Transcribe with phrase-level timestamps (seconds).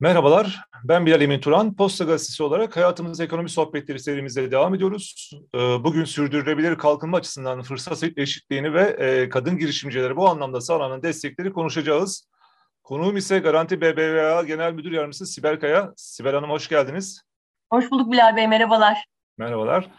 [0.00, 1.76] Merhabalar, ben Bilal Emin Turan.
[1.76, 5.30] Posta Gazetesi olarak Hayatımız Ekonomi Sohbetleri serimizde devam ediyoruz.
[5.54, 11.52] Ee, bugün sürdürülebilir kalkınma açısından fırsat eşitliğini ve e, kadın girişimcilere bu anlamda sağlanan destekleri
[11.52, 12.28] konuşacağız.
[12.82, 15.92] Konuğum ise Garanti BBVA Genel Müdür Yardımcısı Sibel Kaya.
[15.96, 17.22] Sibel Hanım hoş geldiniz.
[17.70, 19.04] Hoş bulduk Bilal Bey, merhabalar.
[19.38, 19.90] Merhabalar.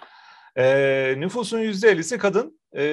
[0.57, 2.59] E, nüfusun %50'si kadın.
[2.73, 2.83] E,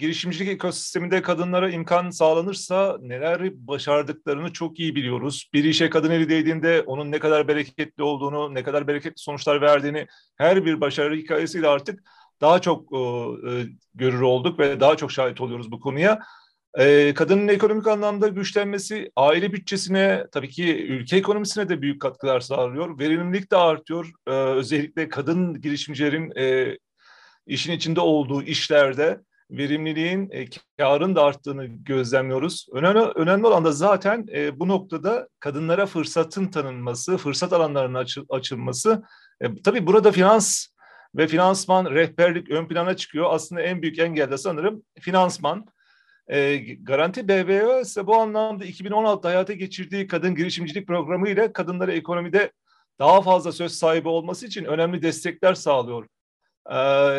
[0.00, 5.50] girişimcilik ekosisteminde kadınlara imkan sağlanırsa neler başardıklarını çok iyi biliyoruz.
[5.54, 10.06] Bir işe kadın eli değdiğinde onun ne kadar bereketli olduğunu, ne kadar bereketli sonuçlar verdiğini
[10.36, 12.02] her bir başarı hikayesiyle artık
[12.40, 13.02] daha çok e,
[13.94, 16.20] görür olduk ve daha çok şahit oluyoruz bu konuya.
[16.78, 22.98] E, kadının ekonomik anlamda güçlenmesi aile bütçesine tabii ki ülke ekonomisine de büyük katkılar sağlıyor.
[22.98, 24.12] Verimlilik de artıyor.
[24.26, 26.76] E, özellikle kadın girişimcilerin e,
[27.48, 29.20] işin içinde olduğu işlerde
[29.50, 30.44] verimliliğin, e,
[30.78, 32.66] karın da arttığını gözlemliyoruz.
[32.72, 39.02] Önemli, önemli olan da zaten e, bu noktada kadınlara fırsatın tanınması, fırsat alanlarının açı, açılması.
[39.40, 40.66] E, tabii burada finans
[41.14, 43.26] ve finansman, rehberlik ön plana çıkıyor.
[43.30, 45.66] Aslında en büyük engel de sanırım finansman.
[46.28, 52.52] E, Garanti BBVA ise bu anlamda 2016 hayata geçirdiği kadın girişimcilik programı ile kadınlara ekonomide
[52.98, 56.06] daha fazla söz sahibi olması için önemli destekler sağlıyor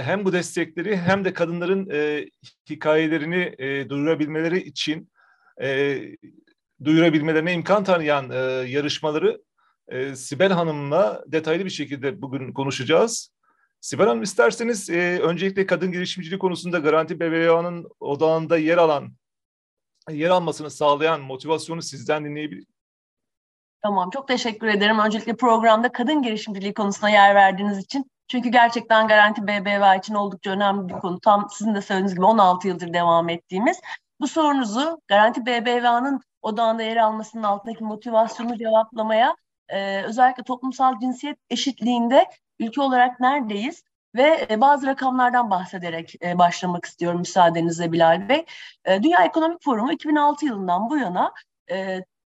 [0.04, 2.30] hem bu destekleri hem de kadınların e,
[2.70, 5.12] hikayelerini e, duyurabilmeleri için
[5.62, 6.00] e,
[6.84, 8.36] duyurabilmelerine imkan tanıyan e,
[8.70, 9.42] yarışmaları
[9.88, 13.32] e, Sibel Hanım'la detaylı bir şekilde bugün konuşacağız.
[13.82, 19.14] Sibel Hanım isterseniz e, öncelikle kadın girişimcilik konusunda Garanti BBVA'nın odağında yer alan
[20.10, 22.66] yer almasını sağlayan motivasyonu sizden dinleyebilir
[23.82, 25.00] Tamam, çok teşekkür ederim.
[25.00, 30.90] Öncelikle programda kadın girişimciliği konusuna yer verdiğiniz için çünkü gerçekten Garanti BBVA için oldukça önemli
[30.90, 31.20] bir konu.
[31.20, 33.82] Tam sizin de söylediğiniz gibi 16 yıldır devam ettiğimiz.
[34.20, 39.36] Bu sorunuzu Garanti BBVA'nın odağında yer almasının altındaki motivasyonu cevaplamaya
[39.70, 42.26] e, özellikle toplumsal cinsiyet eşitliğinde
[42.60, 43.84] ülke olarak neredeyiz?
[44.16, 48.46] Ve e, bazı rakamlardan bahsederek e, başlamak istiyorum müsaadenizle Bilal Bey.
[48.86, 51.34] E, Dünya Ekonomik Forumu 2006 yılından bu yana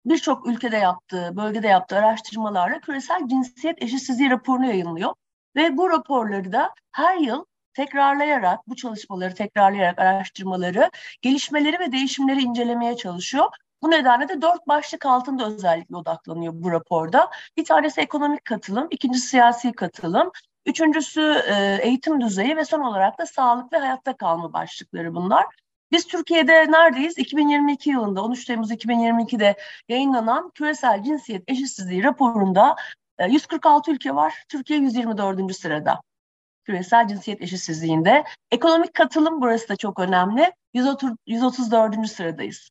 [0.07, 5.15] birçok ülkede yaptığı, bölgede yaptığı araştırmalarla küresel cinsiyet eşitsizliği raporunu yayınlıyor.
[5.57, 7.45] Ve bu raporları da her yıl
[7.75, 10.91] tekrarlayarak, bu çalışmaları tekrarlayarak araştırmaları,
[11.23, 13.47] gelişmeleri ve değişimleri incelemeye çalışıyor.
[13.83, 17.31] Bu nedenle de dört başlık altında özellikle odaklanıyor bu raporda.
[17.57, 20.31] Bir tanesi ekonomik katılım, ikincisi siyasi katılım,
[20.67, 25.47] üçüncüsü e, eğitim düzeyi ve son olarak da sağlık ve hayatta kalma başlıkları bunlar.
[25.93, 27.19] Biz Türkiye'de neredeyiz?
[27.19, 29.57] 2022 yılında 13 Temmuz 2022'de
[29.89, 32.77] yayınlanan küresel cinsiyet eşitsizliği raporunda
[33.21, 34.45] 146 ee, ülke var.
[34.49, 35.57] Türkiye 124.
[35.57, 36.01] sırada.
[36.65, 38.25] Küresel cinsiyet eşitsizliğinde.
[38.51, 40.53] Ekonomik katılım burası da çok önemli.
[41.27, 42.09] 134.
[42.09, 42.71] sıradayız.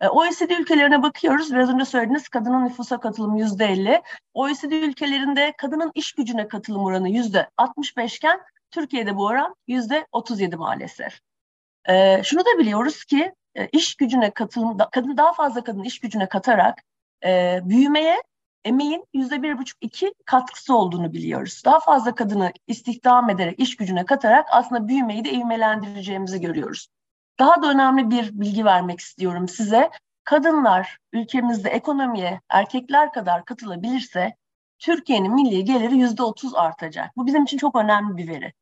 [0.00, 1.52] Ee, OECD ülkelerine bakıyoruz.
[1.52, 4.02] Biraz önce söylediğiniz kadının nüfusa katılım yüzde 50.
[4.34, 10.56] OECD ülkelerinde kadının iş gücüne katılım oranı yüzde 65 iken Türkiye'de bu oran yüzde 37
[10.56, 11.20] maalesef.
[11.88, 16.28] Ee, şunu da biliyoruz ki e, iş gücüne katılım, kadın daha fazla kadın iş gücüne
[16.28, 16.82] katarak
[17.24, 18.22] e, büyümeye
[18.66, 21.62] emeğin yüzde bir buçuk iki katkısı olduğunu biliyoruz.
[21.64, 26.88] Daha fazla kadını istihdam ederek, iş gücüne katarak aslında büyümeyi de ivmelendireceğimizi görüyoruz.
[27.38, 29.90] Daha da önemli bir bilgi vermek istiyorum size.
[30.24, 34.36] Kadınlar ülkemizde ekonomiye erkekler kadar katılabilirse
[34.78, 37.16] Türkiye'nin milli geliri yüzde otuz artacak.
[37.16, 38.52] Bu bizim için çok önemli bir veri.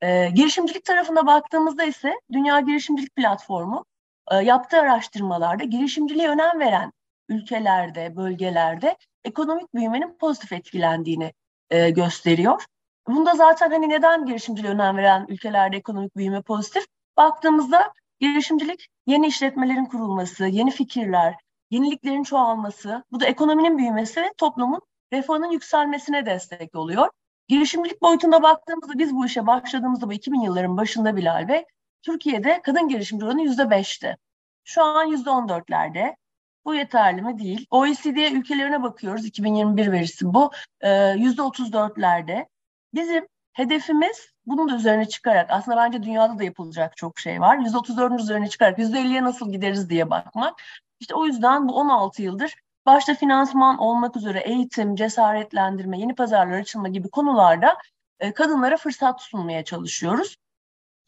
[0.00, 3.84] Ee, girişimcilik tarafına baktığımızda ise Dünya Girişimcilik Platformu
[4.30, 6.92] e, yaptığı araştırmalarda girişimciliğe önem veren
[7.28, 11.32] ülkelerde, bölgelerde ekonomik büyümenin pozitif etkilendiğini
[11.70, 12.64] e, gösteriyor.
[13.08, 16.86] Bunda zaten hani neden girişimciliğe önem veren ülkelerde ekonomik büyüme pozitif?
[17.16, 21.34] Baktığımızda girişimcilik yeni işletmelerin kurulması, yeni fikirler,
[21.70, 24.80] yeniliklerin çoğalması, bu da ekonominin büyümesi ve toplumun
[25.12, 27.08] refahının yükselmesine destek oluyor.
[27.48, 31.66] Girişimcilik boyutunda baktığımızda biz bu işe başladığımızda bu 2000 yılların başında Bilal ve
[32.02, 34.16] Türkiye'de kadın girişimci oranı %5'ti.
[34.64, 36.16] Şu an %14'lerde.
[36.64, 37.38] Bu yeterli mi?
[37.38, 37.66] Değil.
[37.70, 39.26] OECD ülkelerine bakıyoruz.
[39.26, 40.50] 2021 verisi bu.
[40.80, 42.46] Ee, %34'lerde.
[42.94, 47.56] Bizim hedefimiz bunun da üzerine çıkarak aslında bence dünyada da yapılacak çok şey var.
[47.56, 50.62] %34'ün üzerine çıkarak %50'ye nasıl gideriz diye bakmak.
[51.00, 52.54] İşte o yüzden bu 16 yıldır
[52.86, 57.76] başta finansman olmak üzere eğitim, cesaretlendirme, yeni pazarlar açılma gibi konularda
[58.20, 60.36] e, kadınlara fırsat sunmaya çalışıyoruz.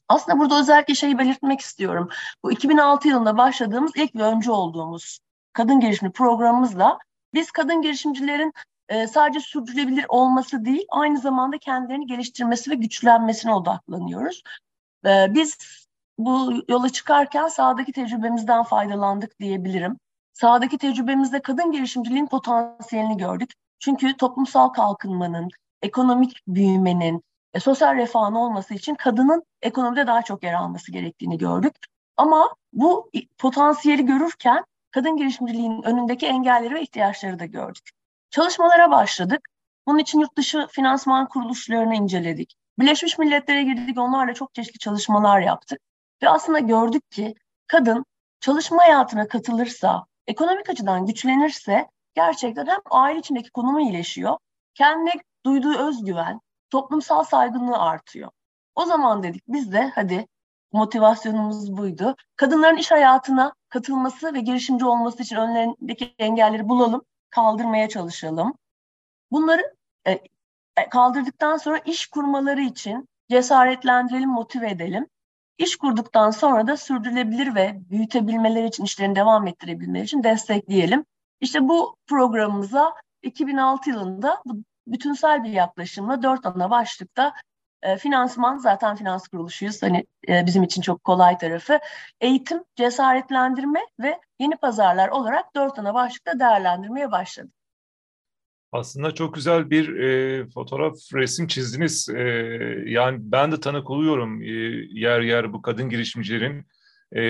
[0.09, 2.09] Aslında burada özellikle şeyi belirtmek istiyorum.
[2.45, 5.19] Bu 2006 yılında başladığımız ilk ve öncü olduğumuz
[5.55, 6.99] kadın girişimci programımızla
[7.35, 8.53] biz kadın girişimcilerin
[8.89, 14.43] e, sadece sürdürülebilir olması değil, aynı zamanda kendilerini geliştirmesi ve güçlenmesine odaklanıyoruz.
[15.07, 15.59] E, biz
[16.19, 19.99] bu yola çıkarken sahadaki tecrübemizden faydalandık diyebilirim.
[20.33, 23.51] sahadaki tecrübemizde kadın girişimciliğin potansiyelini gördük.
[23.79, 25.49] Çünkü toplumsal kalkınmanın,
[25.83, 27.23] ekonomik büyümenin,
[27.55, 31.75] e, sosyal refahın olması için kadının ekonomide daha çok yer alması gerektiğini gördük.
[32.17, 34.65] Ama bu potansiyeli görürken
[34.95, 37.91] kadın girişimciliğinin önündeki engelleri ve ihtiyaçları da gördük.
[38.31, 39.49] Çalışmalara başladık.
[39.87, 42.55] Bunun için yurt dışı finansman kuruluşlarını inceledik.
[42.79, 45.81] Birleşmiş Milletler'e girdik, onlarla çok çeşitli çalışmalar yaptık.
[46.23, 47.35] Ve aslında gördük ki
[47.67, 48.05] kadın
[48.41, 54.39] çalışma hayatına katılırsa, ekonomik açıdan güçlenirse gerçekten hem aile içindeki konumu iyileşiyor,
[54.75, 55.13] kendine
[55.47, 56.41] duyduğu özgüven,
[56.71, 58.31] toplumsal saygınlığı artıyor.
[58.75, 60.27] O zaman dedik biz de hadi
[60.73, 62.17] motivasyonumuz buydu.
[62.37, 68.55] Kadınların iş hayatına katılması ve girişimci olması için önlerindeki engelleri bulalım, kaldırmaya çalışalım.
[69.31, 69.75] Bunları
[70.07, 70.13] e,
[70.77, 75.07] e, kaldırdıktan sonra iş kurmaları için cesaretlendirelim, motive edelim.
[75.59, 81.05] İş kurduktan sonra da sürdürülebilir ve büyütebilmeleri için, işlerini devam ettirebilmeleri için destekleyelim.
[81.41, 84.43] İşte bu programımıza 2006 yılında
[84.87, 87.35] bütünsel bir yaklaşımla dört ana başlıkta
[87.85, 89.83] e, finansman zaten finans kuruluşuyuz.
[89.83, 91.79] Hani e, bizim için çok kolay tarafı.
[92.21, 97.53] Eğitim, cesaretlendirme ve yeni pazarlar olarak dört ana başlıkta değerlendirmeye başladık.
[98.73, 102.09] Aslında çok güzel bir e, fotoğraf, resim çizdiniz.
[102.09, 102.23] E,
[102.87, 104.47] yani ben de tanık oluyorum e,
[105.01, 106.67] yer yer bu kadın girişimcilerin
[107.13, 107.23] e,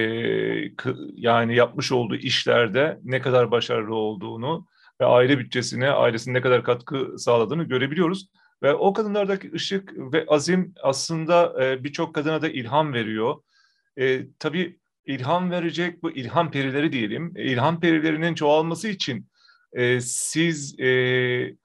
[1.15, 4.67] yani yapmış olduğu işlerde ne kadar başarılı olduğunu
[5.01, 8.29] ve aile bütçesine, ailesine ne kadar katkı sağladığını görebiliyoruz.
[8.65, 13.43] Ve o kadınlardaki ışık ve azim aslında e, birçok kadına da ilham veriyor.
[13.99, 17.33] E, tabii ilham verecek bu ilham perileri diyelim.
[17.37, 19.29] E, ilham perilerinin çoğalması için
[19.73, 21.57] e, siz e,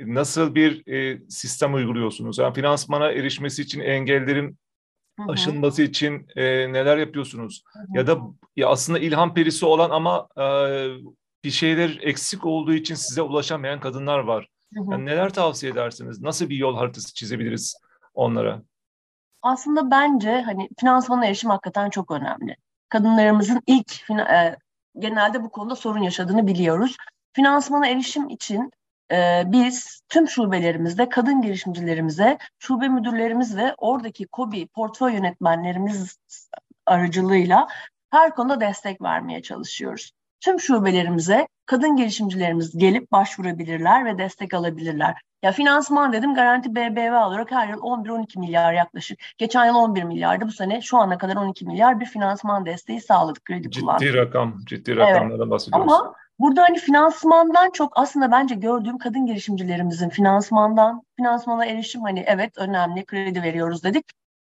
[0.00, 2.38] nasıl bir e, sistem uyguluyorsunuz?
[2.38, 4.58] Yani finansmana erişmesi için engellerin
[5.18, 5.32] Hı-hı.
[5.32, 7.62] aşılması için e, neler yapıyorsunuz?
[7.72, 7.98] Hı-hı.
[7.98, 8.20] Ya da
[8.56, 10.44] ya aslında ilham perisi olan ama e,
[11.44, 14.48] bir şeyler eksik olduğu için size ulaşamayan kadınlar var.
[14.76, 16.20] Yani neler tavsiye edersiniz?
[16.20, 17.76] Nasıl bir yol haritası çizebiliriz
[18.14, 18.62] onlara?
[19.42, 22.56] Aslında bence hani finansmana erişim hakikaten çok önemli.
[22.88, 24.56] Kadınlarımızın ilk e,
[24.98, 26.96] genelde bu konuda sorun yaşadığını biliyoruz.
[27.32, 28.70] Finansmana erişim için
[29.12, 36.18] e, biz tüm şubelerimizde kadın girişimcilerimize, şube müdürlerimiz ve oradaki KOBİ portföy yönetmenlerimiz
[36.86, 37.68] aracılığıyla
[38.10, 40.12] her konuda destek vermeye çalışıyoruz
[40.46, 45.20] tüm şubelerimize kadın girişimcilerimiz gelip başvurabilirler ve destek alabilirler.
[45.42, 49.18] Ya finansman dedim garanti BBV olarak her yıl 11-12 milyar yaklaşık.
[49.38, 53.44] Geçen yıl 11 milyardı bu sene şu ana kadar 12 milyar bir finansman desteği sağladık
[53.44, 54.00] kredi ciddi kullandık.
[54.00, 55.50] Ciddi rakam, ciddi rakamlardan evet.
[55.50, 55.92] bahsediyoruz.
[55.92, 62.58] Ama burada hani finansmandan çok aslında bence gördüğüm kadın girişimcilerimizin finansmandan, finansmana erişim hani evet
[62.58, 64.04] önemli kredi veriyoruz dedik.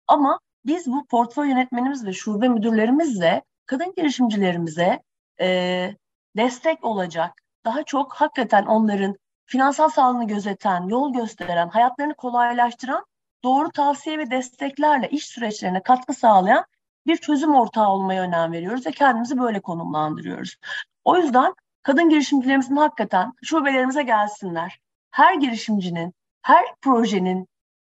[0.08, 5.00] Ama biz bu portföy yönetmenimiz ve şube müdürlerimizle kadın girişimcilerimize
[5.42, 5.96] e,
[6.38, 7.34] destek olacak,
[7.66, 9.16] daha çok hakikaten onların
[9.46, 13.06] finansal sağlığını gözeten, yol gösteren, hayatlarını kolaylaştıran
[13.44, 16.66] doğru tavsiye ve desteklerle iş süreçlerine katkı sağlayan
[17.08, 20.56] bir çözüm ortağı olmaya önem veriyoruz ve kendimizi böyle konumlandırıyoruz.
[21.04, 21.54] O yüzden
[21.84, 24.80] kadın girişimcilerimizin hakikaten şubelerimize gelsinler.
[25.12, 27.48] Her girişimcinin, her projenin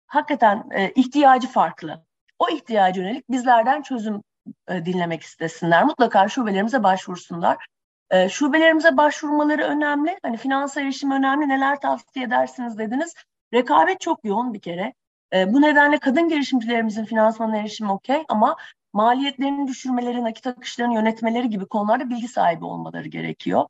[0.06, 2.05] hakikaten ihtiyacı farklı.
[2.39, 4.23] O ihtiyaca yönelik bizlerden çözüm
[4.69, 5.85] e, dinlemek istesinler.
[5.85, 7.67] Mutlaka şubelerimize başvursunlar.
[8.11, 10.19] E, şubelerimize başvurmaları önemli.
[10.23, 11.49] Hani finansal erişim önemli.
[11.49, 13.15] Neler tavsiye edersiniz dediniz.
[13.55, 14.94] Rekabet çok yoğun bir kere.
[15.32, 18.56] E, bu nedenle kadın girişimcilerimizin finansman erişimi okey ama
[18.93, 23.67] maliyetlerini düşürmeleri, nakit akışlarını yönetmeleri gibi konularda bilgi sahibi olmaları gerekiyor.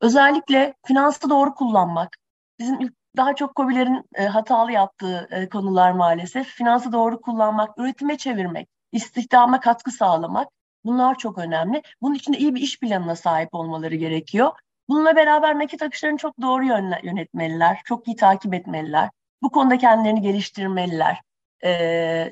[0.00, 2.16] Özellikle finansı doğru kullanmak.
[2.58, 2.78] Bizim
[3.16, 6.46] daha çok COBİ'lerin hatalı yaptığı konular maalesef.
[6.46, 10.48] Finansı doğru kullanmak, üretime çevirmek istihdama katkı sağlamak
[10.84, 11.82] bunlar çok önemli.
[12.02, 14.52] Bunun için de iyi bir iş planına sahip olmaları gerekiyor.
[14.88, 16.64] Bununla beraber nakit akışlarını çok doğru
[17.02, 19.10] yönetmeliler, çok iyi takip etmeliler.
[19.42, 21.22] Bu konuda kendilerini geliştirmeliler.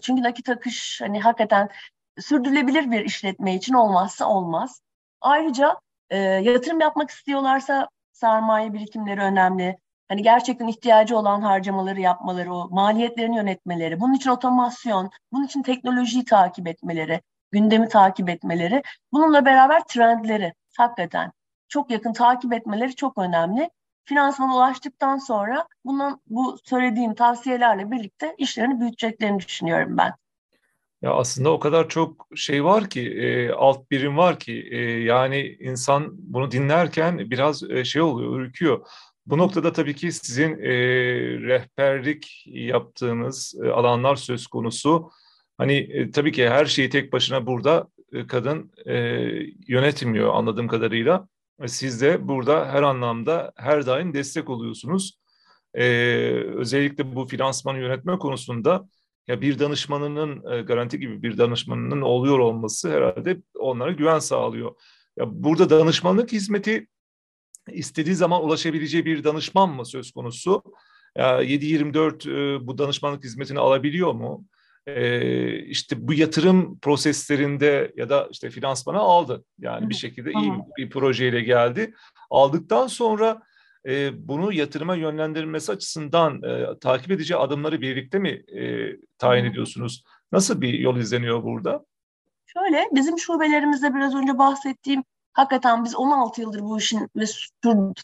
[0.00, 1.69] Çünkü nakit akış hani hakikaten
[2.19, 4.81] sürdürülebilir bir işletme için olmazsa olmaz.
[5.21, 5.76] Ayrıca
[6.43, 9.79] yatırım yapmak istiyorlarsa sermaye birikimleri önemli.
[10.11, 16.25] Hani gerçekten ihtiyacı olan harcamaları yapmaları, o maliyetlerini yönetmeleri, bunun için otomasyon, bunun için teknolojiyi
[16.25, 17.21] takip etmeleri,
[17.52, 21.33] gündemi takip etmeleri, bununla beraber trendleri hakikaten
[21.69, 23.71] çok yakın takip etmeleri çok önemli.
[24.05, 30.12] Finansmana ulaştıktan sonra bundan bu söylediğim tavsiyelerle birlikte işlerini büyüteceklerini düşünüyorum ben.
[31.02, 35.57] Ya aslında o kadar çok şey var ki, e, alt birim var ki, e, yani
[35.61, 38.87] insan bunu dinlerken biraz e, şey oluyor, ürküyor.
[39.27, 40.73] Bu noktada tabii ki sizin e,
[41.41, 45.11] rehberlik yaptığınız e, alanlar söz konusu.
[45.59, 48.95] Hani e, tabii ki her şeyi tek başına burada e, kadın e,
[49.69, 51.29] yönetmiyor anladığım kadarıyla.
[51.67, 55.21] siz de burada her anlamda her daim destek oluyorsunuz.
[55.75, 58.89] Ee, özellikle bu finansmanı yönetme konusunda
[59.29, 64.75] ya bir danışmanının e, garanti gibi bir danışmanının oluyor olması herhalde onlara güven sağlıyor.
[65.19, 66.87] Ya burada danışmanlık hizmeti
[67.73, 70.62] istediği zaman ulaşabileceği bir danışman mı söz konusu?
[71.17, 74.45] Ya 7-24 e, bu danışmanlık hizmetini alabiliyor mu?
[74.87, 79.45] E, işte bu yatırım proseslerinde ya da işte finansmana aldı.
[79.59, 81.95] Yani bir şekilde iyi bir projeyle geldi.
[82.31, 83.43] Aldıktan sonra
[83.89, 86.43] e, bunu yatırıma yönlendirilmesi açısından
[86.81, 88.43] takip edici adımları birlikte mi
[89.19, 90.05] tayin ediyorsunuz?
[90.33, 91.85] Nasıl bir yol izleniyor burada?
[92.47, 97.49] Şöyle bizim şubelerimizde biraz önce bahsettiğim hakikaten biz 16 yıldır bu işin ve sür,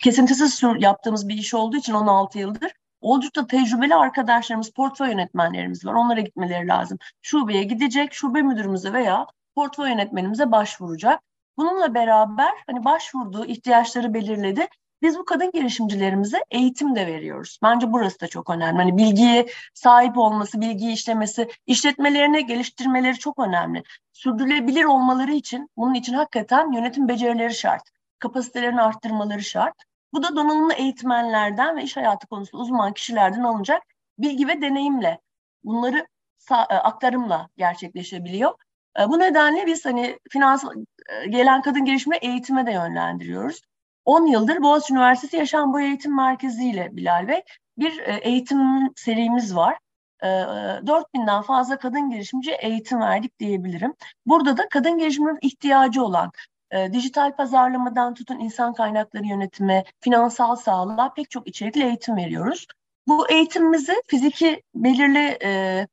[0.00, 5.92] kesintisiz sür, yaptığımız bir iş olduğu için 16 yıldır oldukça tecrübeli arkadaşlarımız, portföy yönetmenlerimiz var.
[5.95, 6.99] Onlara gitmeleri lazım.
[7.23, 11.21] Şubeye gidecek, şube müdürümüze veya portföy yönetmenimize başvuracak.
[11.56, 14.68] Bununla beraber hani başvurduğu ihtiyaçları belirledi
[15.02, 17.58] biz bu kadın girişimcilerimize eğitim de veriyoruz.
[17.62, 18.76] Bence burası da çok önemli.
[18.76, 23.82] Hani bilgiye sahip olması, bilgiyi işlemesi, işletmelerini geliştirmeleri çok önemli.
[24.12, 27.82] Sürdürülebilir olmaları için bunun için hakikaten yönetim becerileri şart.
[28.18, 29.74] Kapasitelerini arttırmaları şart.
[30.12, 33.82] Bu da donanımlı eğitmenlerden ve iş hayatı konusunda uzman kişilerden alınacak
[34.18, 35.20] bilgi ve deneyimle
[35.64, 36.06] bunları
[36.50, 38.54] e, aktarımla gerçekleşebiliyor.
[39.00, 40.64] E, bu nedenle biz hani finans
[41.08, 43.62] e, gelen kadın gelişme eğitime de yönlendiriyoruz.
[44.06, 47.42] 10 yıldır Boğaziçi Üniversitesi Yaşam Boyu Eğitim Merkezi ile Bilal Bey
[47.78, 48.58] bir e, eğitim
[48.96, 49.78] serimiz var.
[50.22, 53.94] 4000'den e, fazla kadın girişimci eğitim verdik diyebilirim.
[54.26, 56.30] Burada da kadın girişiminin ihtiyacı olan
[56.70, 62.66] e, dijital pazarlamadan tutun insan kaynakları yönetimi, finansal sağlığa pek çok içerikli eğitim veriyoruz.
[63.08, 65.86] Bu eğitimimizi fiziki belirli e,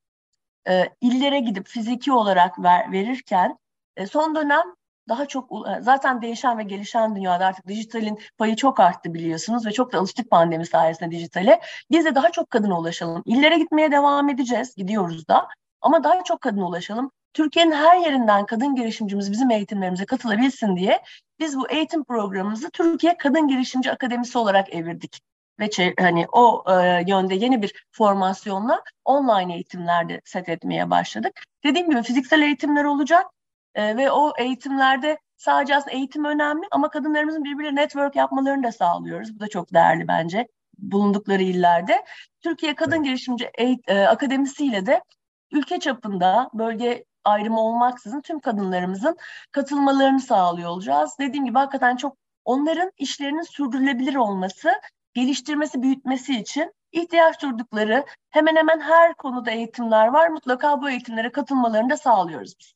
[0.68, 3.58] e, illere gidip fiziki olarak ver, verirken
[3.98, 4.64] e, son dönem
[5.10, 9.72] daha çok e, zaten değişen ve gelişen dünyada artık dijitalin payı çok arttı biliyorsunuz ve
[9.72, 11.62] çok da alıştık pandemi sayesinde dijitale.
[11.92, 13.24] Biz de daha çok kadına ulaşalım.
[13.26, 15.48] İllere gitmeye devam edeceğiz, gidiyoruz da.
[15.82, 17.12] Ama daha çok kadına ulaşalım.
[17.34, 21.02] Türkiye'nin her yerinden kadın girişimcimiz bizim eğitimlerimize katılabilsin diye
[21.40, 25.22] biz bu eğitim programımızı Türkiye Kadın Girişimci Akademisi olarak evirdik
[25.60, 25.70] ve
[26.00, 31.44] hani o e, yönde yeni bir formasyonla online eğitimlerde set etmeye başladık.
[31.64, 33.26] Dediğim gibi fiziksel eğitimler olacak
[33.76, 39.36] e, ve o eğitimlerde sadece aslında eğitim önemli ama kadınlarımızın birbiriyle network yapmalarını da sağlıyoruz.
[39.36, 42.06] Bu da çok değerli bence bulundukları illerde.
[42.42, 43.04] Türkiye Kadın.
[43.04, 43.52] Girişimci
[43.88, 45.02] e, Akademisi ile de
[45.52, 49.18] ülke çapında bölge ayrımı olmaksızın tüm kadınlarımızın
[49.52, 51.16] katılmalarını sağlıyor olacağız.
[51.20, 54.72] Dediğim gibi hakikaten çok onların işlerinin sürdürülebilir olması,
[55.14, 60.28] geliştirmesi, büyütmesi için ihtiyaç duydukları hemen hemen her konuda eğitimler var.
[60.28, 62.74] Mutlaka bu eğitimlere katılmalarını da sağlıyoruz biz.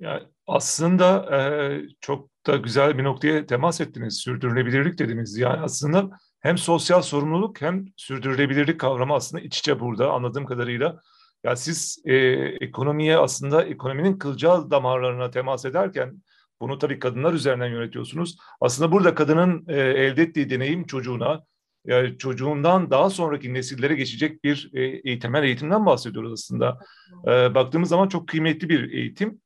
[0.00, 4.14] Ya aslında e, çok da güzel bir noktaya temas ettiniz.
[4.14, 5.38] Sürdürülebilirlik dediniz.
[5.38, 11.00] Yani aslında hem sosyal sorumluluk hem sürdürülebilirlik kavramı aslında iç içe burada anladığım kadarıyla.
[11.44, 12.14] Ya siz e,
[12.60, 16.22] ekonomiye aslında ekonominin kılcal damarlarına temas ederken
[16.60, 18.36] bunu tabii kadınlar üzerinden yönetiyorsunuz.
[18.60, 21.44] Aslında burada kadının e, elde ettiği deneyim çocuğuna,
[21.84, 24.70] yani çocuğundan daha sonraki nesillere geçecek bir
[25.04, 26.78] e, temel eğitimden bahsediyoruz aslında.
[27.26, 29.40] E, baktığımız zaman çok kıymetli bir eğitim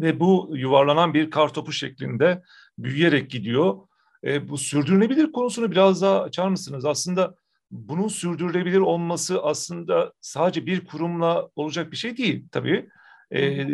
[0.00, 2.42] ve bu yuvarlanan bir kar topu şeklinde
[2.78, 3.78] büyüyerek gidiyor.
[4.24, 6.84] E, bu sürdürülebilir konusunu biraz daha açar mısınız?
[6.84, 7.34] Aslında
[7.70, 12.88] bunun sürdürülebilir olması aslında sadece bir kurumla olacak bir şey değil tabii.
[13.30, 13.66] E,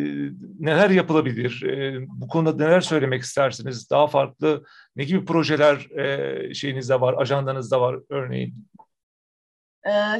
[0.60, 1.62] neler yapılabilir?
[1.62, 3.90] E, bu konuda neler söylemek istersiniz?
[3.90, 4.64] Daha farklı
[4.96, 8.54] ne gibi projeler e, şeyinizde var, ajandanızda var örneğin?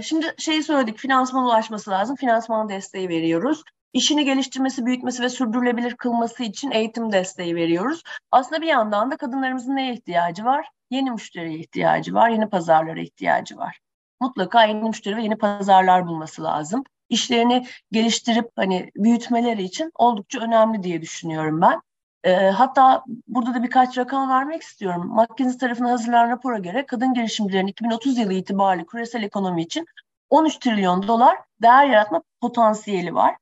[0.02, 2.16] Şimdi şeyi söyledik, finansman ulaşması lazım.
[2.16, 8.02] Finansman desteği veriyoruz işini geliştirmesi, büyütmesi ve sürdürülebilir kılması için eğitim desteği veriyoruz.
[8.30, 10.68] Aslında bir yandan da kadınlarımızın neye ihtiyacı var?
[10.90, 13.80] Yeni müşteriye ihtiyacı var, yeni pazarlara ihtiyacı var.
[14.20, 16.84] Mutlaka yeni müşteri ve yeni pazarlar bulması lazım.
[17.08, 21.80] İşlerini geliştirip hani büyütmeleri için oldukça önemli diye düşünüyorum ben.
[22.24, 25.16] E, hatta burada da birkaç rakam vermek istiyorum.
[25.16, 29.86] McKinsey tarafından hazırlanan rapora göre kadın girişimcilerin 2030 yılı itibariyle küresel ekonomi için
[30.30, 33.36] 13 trilyon dolar değer yaratma potansiyeli var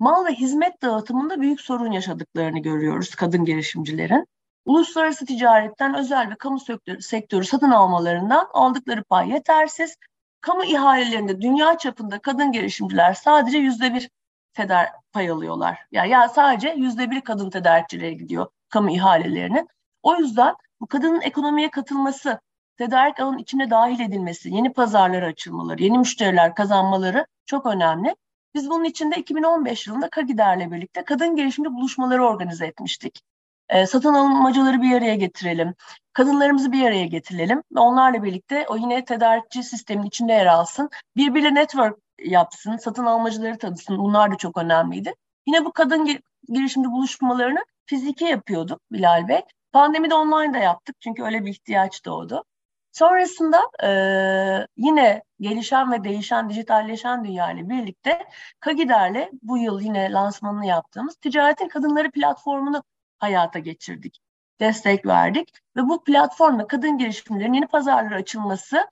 [0.00, 4.26] mal ve hizmet dağıtımında büyük sorun yaşadıklarını görüyoruz kadın girişimcilerin.
[4.64, 6.58] Uluslararası ticaretten özel ve kamu
[7.00, 9.96] sektörü, satın almalarından aldıkları pay yetersiz.
[10.40, 14.10] Kamu ihalelerinde dünya çapında kadın girişimciler sadece yüzde bir
[14.52, 15.78] tedar pay alıyorlar.
[15.92, 19.68] Yani ya sadece yüzde bir kadın tedarikçilere gidiyor kamu ihalelerinin.
[20.02, 22.40] O yüzden bu kadının ekonomiye katılması,
[22.76, 28.16] tedarik alanın içine dahil edilmesi, yeni pazarlara açılmaları, yeni müşteriler kazanmaları çok önemli.
[28.54, 33.20] Biz bunun için de 2015 yılında Kagider'le birlikte kadın girişimci buluşmaları organize etmiştik.
[33.68, 35.74] E, satın almacıları bir araya getirelim.
[36.12, 40.90] Kadınlarımızı bir araya getirelim ve onlarla birlikte o yine tedarikçi sistemin içinde yer alsın.
[41.16, 43.98] Birbiriyle network yapsın, satın almacıları tanısın.
[43.98, 45.14] Bunlar da çok önemliydi.
[45.46, 49.40] Yine bu kadın girişimci buluşmalarını fiziki yapıyorduk Bilal Bey.
[49.72, 52.44] Pandemide online da yaptık çünkü öyle bir ihtiyaç doğdu.
[52.92, 58.26] Sonrasında e, yine gelişen ve değişen, dijitalleşen dünya ile birlikte
[58.60, 62.82] Kagider'le bu yıl yine lansmanını yaptığımız Ticaretin Kadınları platformunu
[63.18, 64.20] hayata geçirdik.
[64.60, 68.86] Destek verdik ve bu platformla kadın girişimlerin yeni pazarlara açılması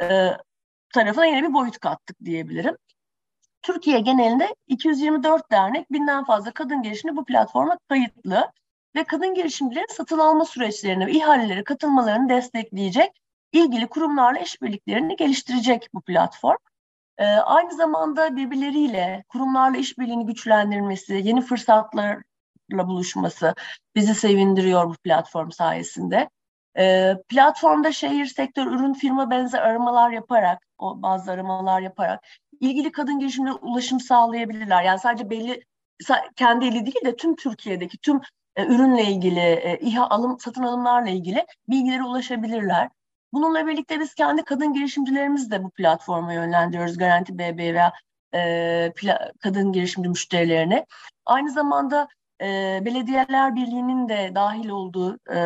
[0.00, 0.30] e,
[0.94, 2.76] tarafına yeni bir boyut kattık diyebilirim.
[3.62, 8.52] Türkiye genelinde 224 dernek, binden fazla kadın girişimci bu platforma kayıtlı
[8.96, 13.23] ve kadın girişimcilerin satın alma süreçlerine ve ihalelere katılmalarını destekleyecek
[13.54, 16.56] ilgili kurumlarla işbirliklerini geliştirecek bu platform.
[17.18, 22.22] Ee, aynı zamanda birbirleriyle kurumlarla işbirliğini güçlendirmesi, yeni fırsatlarla
[22.70, 23.54] buluşması
[23.94, 26.28] bizi sevindiriyor bu platform sayesinde.
[26.78, 32.24] Ee, platformda şehir, sektör, ürün, firma benzer aramalar yaparak, o bazı aramalar yaparak
[32.60, 34.82] ilgili kadın girişimine ulaşım sağlayabilirler.
[34.82, 35.64] Yani sadece belli
[36.36, 38.20] kendi eli değil de tüm Türkiye'deki tüm
[38.56, 42.88] e, ürünle ilgili, e, İHA alım satın alımlarla ilgili bilgilere ulaşabilirler.
[43.34, 46.98] Bununla birlikte biz kendi kadın girişimcilerimizi de bu platforma yönlendiriyoruz.
[46.98, 47.92] Garanti BB veya
[48.34, 48.92] e,
[49.42, 50.86] kadın girişimci müşterilerine.
[51.26, 52.08] Aynı zamanda
[52.40, 55.38] e, Belediyeler Birliği'nin de dahil olduğu e,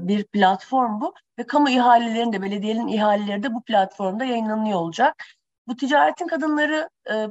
[0.00, 1.14] bir platform bu.
[1.38, 5.24] Ve kamu ihalelerinin de, belediyelerin ihaleleri de bu platformda yayınlanıyor olacak.
[5.66, 7.26] Bu ticaretin kadınları e,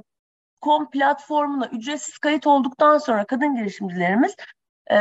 [0.62, 4.36] kom platformuna ücretsiz kayıt olduktan sonra kadın girişimcilerimiz
[4.92, 4.98] e,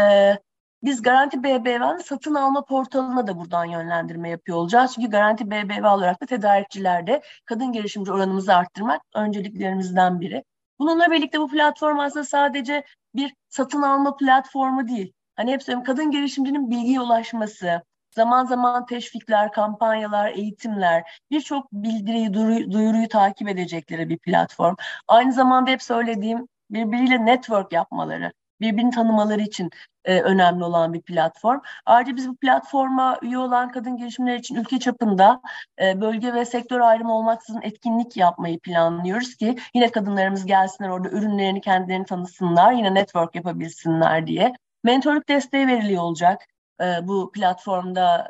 [0.83, 4.93] biz Garanti BBVA'nın satın alma portalına da buradan yönlendirme yapıyor olacağız.
[4.95, 10.45] Çünkü Garanti BBVA olarak da tedarikçilerde kadın girişimci oranımızı arttırmak önceliklerimizden biri.
[10.79, 15.13] Bununla birlikte bu platform aslında sadece bir satın alma platformu değil.
[15.37, 17.83] Hani hep söylüyorum kadın girişimcinin bilgiye ulaşması,
[18.15, 22.35] zaman zaman teşvikler, kampanyalar, eğitimler, birçok bildiriyi,
[22.73, 24.75] duyuruyu takip edecekleri bir platform.
[25.09, 29.71] Aynı zamanda hep söylediğim birbiriyle network yapmaları birbirini tanımaları için
[30.05, 31.61] e, önemli olan bir platform.
[31.87, 35.41] Ayrıca biz bu platforma üye olan kadın girişimler için ülke çapında
[35.83, 41.61] e, bölge ve sektör ayrımı olmaksızın etkinlik yapmayı planlıyoruz ki yine kadınlarımız gelsinler orada ürünlerini
[41.61, 44.53] kendilerini tanısınlar, yine network yapabilsinler diye.
[44.85, 46.47] Mentorluk desteği veriliyor olacak
[46.81, 48.29] e, bu platformda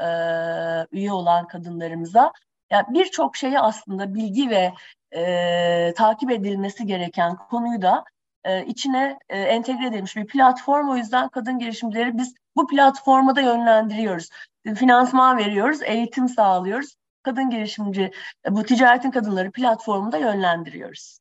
[0.93, 2.33] e, üye olan kadınlarımıza.
[2.71, 4.73] Yani birçok şeyi aslında bilgi ve
[5.17, 8.05] e, takip edilmesi gereken konuyu da
[8.44, 10.88] e, içine e, entegre edilmiş bir platform.
[10.88, 14.29] O yüzden kadın girişimcileri biz bu platforma da yönlendiriyoruz.
[14.74, 16.94] Finansman veriyoruz, eğitim sağlıyoruz.
[17.22, 18.11] Kadın girişimci,
[18.46, 21.18] e, bu ticaretin kadınları platformunda yönlendiriyoruz.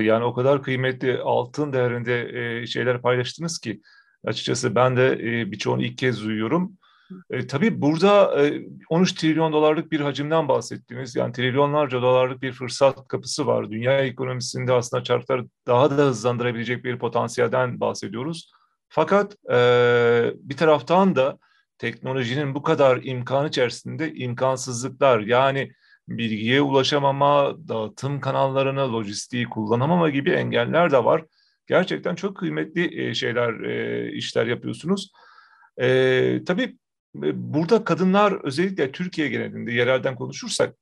[0.00, 2.30] Yani o kadar kıymetli altın değerinde
[2.62, 3.82] e, şeyler paylaştınız ki
[4.24, 6.78] açıkçası ben de e, birçoğunu ilk kez duyuyorum.
[7.30, 11.16] E, tabii burada e, 13 trilyon dolarlık bir hacimden bahsettiniz.
[11.16, 13.70] Yani trilyonlarca dolarlık bir fırsat kapısı var.
[13.70, 18.50] Dünya ekonomisinde aslında çarkları daha da hızlandırabilecek bir potansiyelden bahsediyoruz.
[18.88, 19.56] Fakat e,
[20.36, 21.38] bir taraftan da
[21.78, 25.72] teknolojinin bu kadar imkan içerisinde imkansızlıklar yani
[26.08, 31.24] bilgiye ulaşamama, dağıtım kanallarını, lojistiği kullanamama gibi engeller de var.
[31.66, 35.12] Gerçekten çok kıymetli e, şeyler, e, işler yapıyorsunuz.
[35.80, 36.76] E, tabii
[37.14, 40.74] Burada kadınlar özellikle Türkiye genelinde yerelden konuşursak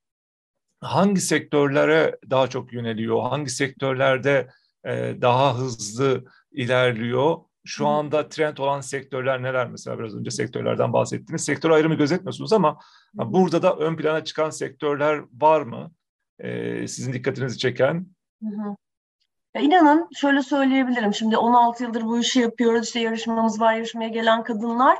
[0.81, 4.49] hangi sektörlere daha çok yöneliyor, hangi sektörlerde
[4.85, 7.37] e, daha hızlı ilerliyor?
[7.65, 11.45] Şu anda trend olan sektörler neler mesela biraz önce sektörlerden bahsettiniz.
[11.45, 12.79] Sektör ayrımı gözetmiyorsunuz ama
[13.15, 15.93] burada da ön plana çıkan sektörler var mı?
[16.39, 18.07] E, sizin dikkatinizi çeken?
[18.43, 18.77] Hı hı.
[19.55, 21.15] Ya inanın şöyle söyleyebilirim.
[21.15, 22.87] Şimdi 16 yıldır bu işi yapıyoruz.
[22.87, 24.99] İşte yarışmamız var, yarışmaya gelen kadınlar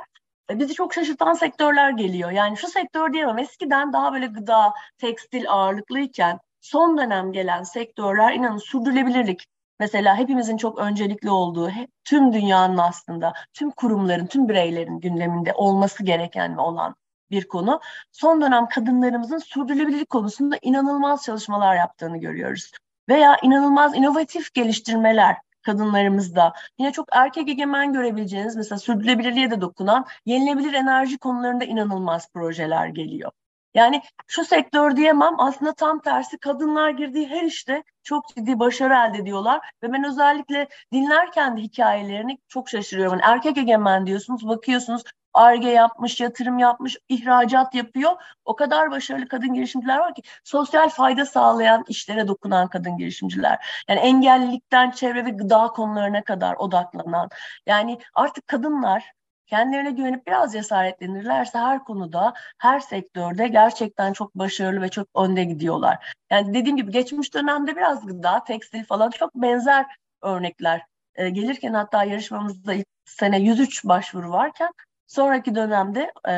[0.49, 2.31] bizi çok şaşırtan sektörler geliyor.
[2.31, 8.57] Yani şu sektör diyemem eskiden daha böyle gıda, tekstil ağırlıklıyken son dönem gelen sektörler inanın
[8.57, 9.47] sürdürülebilirlik.
[9.79, 11.69] Mesela hepimizin çok öncelikli olduğu,
[12.03, 16.95] tüm dünyanın aslında, tüm kurumların, tüm bireylerin gündeminde olması gereken ve olan
[17.31, 17.79] bir konu.
[18.11, 22.71] Son dönem kadınlarımızın sürdürülebilirlik konusunda inanılmaz çalışmalar yaptığını görüyoruz.
[23.09, 26.53] Veya inanılmaz inovatif geliştirmeler kadınlarımızda.
[26.79, 33.31] Yine çok erkek egemen görebileceğiniz mesela sürdürülebilirliğe de dokunan yenilebilir enerji konularında inanılmaz projeler geliyor.
[33.73, 39.17] Yani şu sektör diyemem aslında tam tersi kadınlar girdiği her işte çok ciddi başarı elde
[39.17, 43.19] ediyorlar ve ben özellikle dinlerken de hikayelerini çok şaşırıyorum.
[43.19, 48.11] Yani erkek egemen diyorsunuz bakıyorsunuz ARGE yapmış, yatırım yapmış, ihracat yapıyor.
[48.45, 53.83] O kadar başarılı kadın girişimciler var ki sosyal fayda sağlayan işlere dokunan kadın girişimciler.
[53.89, 57.29] Yani engellilikten çevre ve gıda konularına kadar odaklanan.
[57.65, 59.11] Yani artık kadınlar
[59.51, 66.15] kendilerine güvenip biraz cesaretlenirlerse her konuda, her sektörde gerçekten çok başarılı ve çok önde gidiyorlar.
[66.29, 69.85] Yani dediğim gibi geçmiş dönemde biraz gıda, tekstil falan çok benzer
[70.21, 70.81] örnekler.
[71.15, 74.71] E, gelirken hatta yarışmamızda ilk sene 103 başvuru varken
[75.11, 76.31] sonraki dönemde e,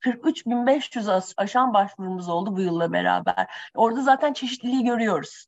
[0.00, 3.46] 43.500 aşan başvurumuz oldu bu yılla beraber.
[3.74, 5.46] Orada zaten çeşitliliği görüyoruz.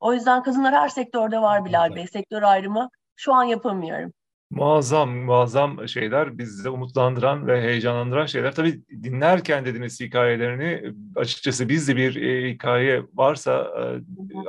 [0.00, 2.06] O yüzden kadınlar her sektörde var Bilal Bey.
[2.06, 4.12] Sektör ayrımı şu an yapamıyorum.
[4.50, 8.54] Muazzam, muazzam şeyler bizi umutlandıran ve heyecanlandıran şeyler.
[8.54, 13.82] Tabii dinlerken dediğiniz hikayelerini açıkçası biz de bir e, hikaye varsa e,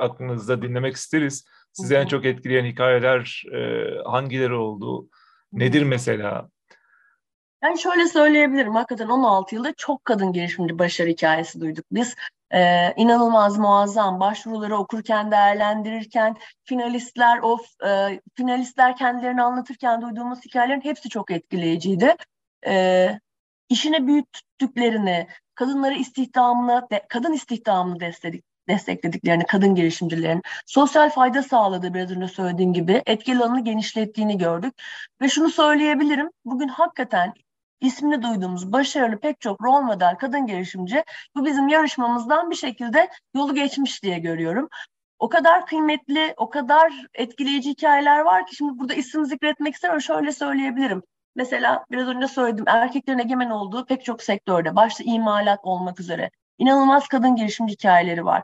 [0.00, 1.44] aklınızda dinlemek isteriz.
[1.72, 5.08] Sizi en çok etkileyen hikayeler e, hangileri oldu?
[5.52, 6.51] Nedir mesela?
[7.62, 8.74] Yani şöyle söyleyebilirim.
[8.74, 11.84] Hakikaten 16 yılda çok kadın girişimci başarı hikayesi duyduk.
[11.92, 12.14] Biz
[12.50, 21.08] e, inanılmaz muazzam başvuruları okurken, değerlendirirken, finalistler of e, finalistler kendilerini anlatırken duyduğumuz hikayelerin hepsi
[21.08, 22.16] çok etkileyiciydi.
[22.66, 23.08] E,
[23.68, 32.10] işine büyüttüklerini, kadınları istihdamına, de, kadın istihdamını destekledik, desteklediklerini, kadın girişimcilerin sosyal fayda sağladığı biraz
[32.10, 34.74] önce söylediğim gibi etkili alanını genişlettiğini gördük.
[35.20, 37.32] Ve şunu söyleyebilirim, bugün hakikaten
[37.82, 41.04] ismini duyduğumuz başarılı pek çok rol model kadın girişimci
[41.36, 44.68] bu bizim yarışmamızdan bir şekilde yolu geçmiş diye görüyorum.
[45.18, 50.02] O kadar kıymetli, o kadar etkileyici hikayeler var ki şimdi burada isim zikretmek istemiyorum.
[50.02, 51.02] Şöyle söyleyebilirim.
[51.36, 57.08] Mesela biraz önce söyledim erkeklerin egemen olduğu pek çok sektörde başta imalat olmak üzere inanılmaz
[57.08, 58.42] kadın girişimci hikayeleri var.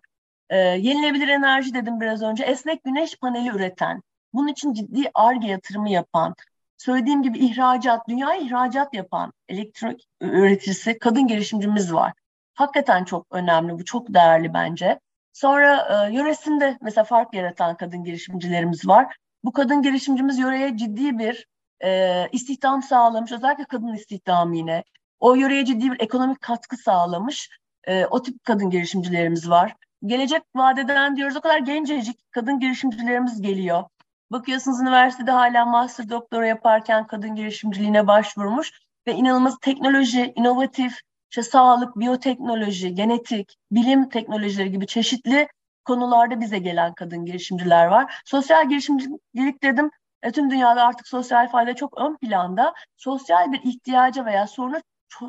[0.50, 2.44] Ee, yenilebilir enerji dedim biraz önce.
[2.44, 6.34] Esnek güneş paneli üreten, bunun için ciddi ARGE yatırımı yapan,
[6.78, 12.12] söylediğim gibi ihracat, dünya ihracat yapan elektrik üreticisi kadın girişimcimiz var.
[12.54, 15.00] Hakikaten çok önemli, bu çok değerli bence.
[15.32, 19.16] Sonra e, yöresinde mesela fark yaratan kadın girişimcilerimiz var.
[19.44, 21.46] Bu kadın girişimcimiz yöreye ciddi bir
[21.84, 24.84] e, istihdam sağlamış, özellikle kadın istihdamı yine.
[25.20, 27.50] O yöreye ciddi bir ekonomik katkı sağlamış.
[27.84, 29.74] E, o tip kadın girişimcilerimiz var.
[30.06, 33.84] Gelecek vadeden diyoruz o kadar gencecik kadın girişimcilerimiz geliyor.
[34.30, 38.72] Bakıyorsunuz üniversitede hala master doktora yaparken kadın girişimciliğine başvurmuş
[39.06, 45.48] ve inanılmaz teknoloji, inovatif, işte sağlık, biyoteknoloji, genetik, bilim teknolojileri gibi çeşitli
[45.84, 48.22] konularda bize gelen kadın girişimciler var.
[48.24, 49.90] Sosyal girişimcilik dedim,
[50.22, 52.74] e, tüm dünyada artık sosyal fayda çok ön planda.
[52.96, 54.82] Sosyal bir ihtiyaca veya soruna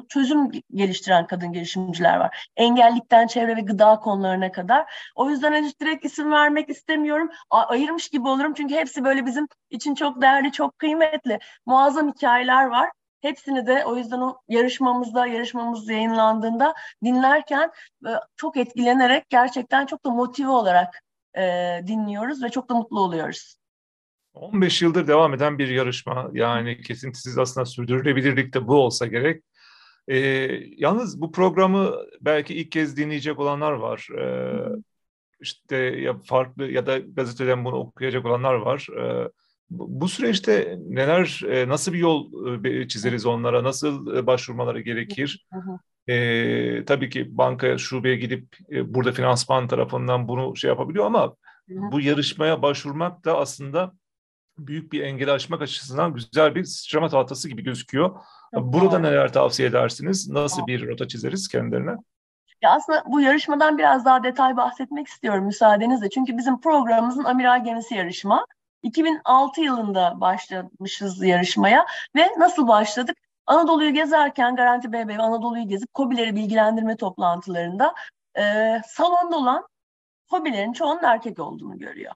[0.09, 2.49] çözüm geliştiren kadın girişimciler var.
[2.57, 5.11] Engellikten çevre ve gıda konularına kadar.
[5.15, 7.29] O yüzden henüz direkt isim vermek istemiyorum.
[7.49, 11.39] A- ayırmış gibi olurum çünkü hepsi böyle bizim için çok değerli, çok kıymetli.
[11.65, 12.89] Muazzam hikayeler var.
[13.21, 17.71] Hepsini de o yüzden o yarışmamızda, yarışmamız yayınlandığında dinlerken
[18.07, 21.01] e, çok etkilenerek gerçekten çok da motive olarak
[21.37, 21.41] e,
[21.87, 23.59] dinliyoruz ve çok da mutlu oluyoruz.
[24.33, 26.29] 15 yıldır devam eden bir yarışma.
[26.33, 29.43] Yani kesintisiz aslında sürdürülebilirlik de bu olsa gerek.
[30.09, 30.17] E,
[30.77, 34.07] yalnız bu programı belki ilk kez dinleyecek olanlar var.
[34.19, 34.25] E,
[35.41, 38.87] işte ya farklı ya da gazeteden bunu okuyacak olanlar var.
[38.99, 39.29] E,
[39.69, 42.31] bu süreçte neler, nasıl bir yol
[42.87, 45.47] çizeriz onlara, nasıl başvurmaları gerekir?
[46.09, 51.35] E, tabii ki banka şubeye gidip e, burada finansman tarafından bunu şey yapabiliyor ama
[51.67, 53.93] bu yarışmaya başvurmak da aslında
[54.57, 58.19] büyük bir engel aşmak açısından güzel bir sıçrama tahtası gibi gözüküyor.
[58.53, 60.29] Burada neler tavsiye edersiniz?
[60.29, 61.95] Nasıl bir rota çizeriz kendilerine?
[62.61, 66.09] Ya aslında bu yarışmadan biraz daha detay bahsetmek istiyorum müsaadenizle.
[66.09, 68.45] Çünkü bizim programımızın amiral gemisi yarışma.
[68.83, 71.85] 2006 yılında başlamışız yarışmaya
[72.15, 73.17] ve nasıl başladık?
[73.45, 77.93] Anadolu'yu gezerken Garanti BB Anadolu'yu gezip COBİ'leri bilgilendirme toplantılarında
[78.37, 79.67] e, salonda olan
[80.29, 82.13] hobilerin çoğunun erkek olduğunu görüyor.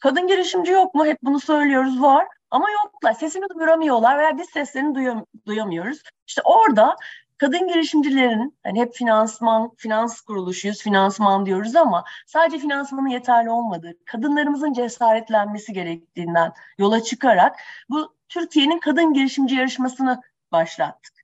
[0.00, 1.06] Kadın girişimci yok mu?
[1.06, 2.26] Hep bunu söylüyoruz var.
[2.50, 3.12] Ama yoklar.
[3.12, 6.02] Sesini duyuramıyorlar veya biz seslerini duyam duyamıyoruz.
[6.26, 6.96] İşte orada
[7.38, 14.72] kadın girişimcilerin hani hep finansman, finans kuruluşuyuz, finansman diyoruz ama sadece finansmanın yeterli olmadığı, kadınlarımızın
[14.72, 17.56] cesaretlenmesi gerektiğinden yola çıkarak
[17.88, 20.20] bu Türkiye'nin kadın girişimci yarışmasını
[20.52, 21.14] başlattık.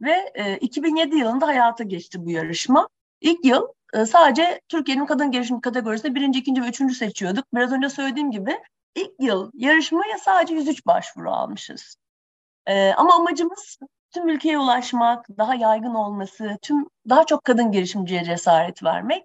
[0.00, 2.88] Ve e, 2007 yılında hayata geçti bu yarışma.
[3.20, 7.44] İlk yıl e, sadece Türkiye'nin kadın girişim kategorisinde birinci, ikinci ve üçüncü seçiyorduk.
[7.54, 8.58] Biraz önce söylediğim gibi
[8.94, 11.96] ilk yıl yarışmaya sadece 103 başvuru almışız.
[12.66, 13.78] E, ama amacımız
[14.10, 19.24] tüm ülkeye ulaşmak, daha yaygın olması, tüm daha çok kadın girişimciye cesaret vermek.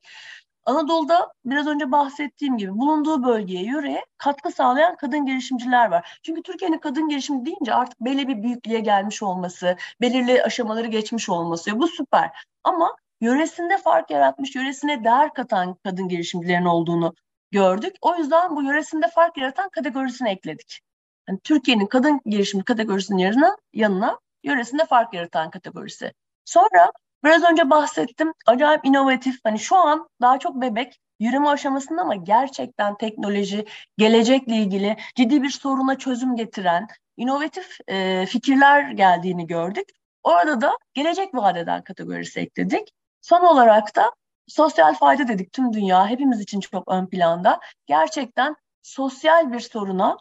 [0.65, 6.19] Anadolu'da biraz önce bahsettiğim gibi bulunduğu bölgeye, yöreye katkı sağlayan kadın girişimciler var.
[6.23, 11.79] Çünkü Türkiye'nin kadın girişimi deyince artık belli bir büyüklüğe gelmiş olması, belirli aşamaları geçmiş olması
[11.79, 12.31] bu süper.
[12.63, 12.95] Ama
[13.25, 17.13] yöresinde fark yaratmış, yöresine değer katan kadın girişimcilerin olduğunu
[17.51, 17.95] gördük.
[18.01, 20.81] O yüzden bu yöresinde fark yaratan kategorisini ekledik.
[21.29, 26.13] Yani Türkiye'nin kadın girişimi kategorisinin yanına, yanına yöresinde fark yaratan kategorisi.
[26.45, 26.91] Sonra
[27.23, 32.97] biraz önce bahsettim acayip inovatif hani şu an daha çok bebek yürüme aşamasında ama gerçekten
[32.97, 33.65] teknoloji
[33.97, 39.85] gelecekle ilgili ciddi bir soruna çözüm getiren inovatif e, fikirler geldiğini gördük.
[40.23, 42.91] Orada da gelecek vadeden kategorisi ekledik.
[43.25, 44.11] Son olarak da
[44.47, 47.59] sosyal fayda dedik tüm dünya hepimiz için çok ön planda.
[47.85, 50.17] Gerçekten sosyal bir soruna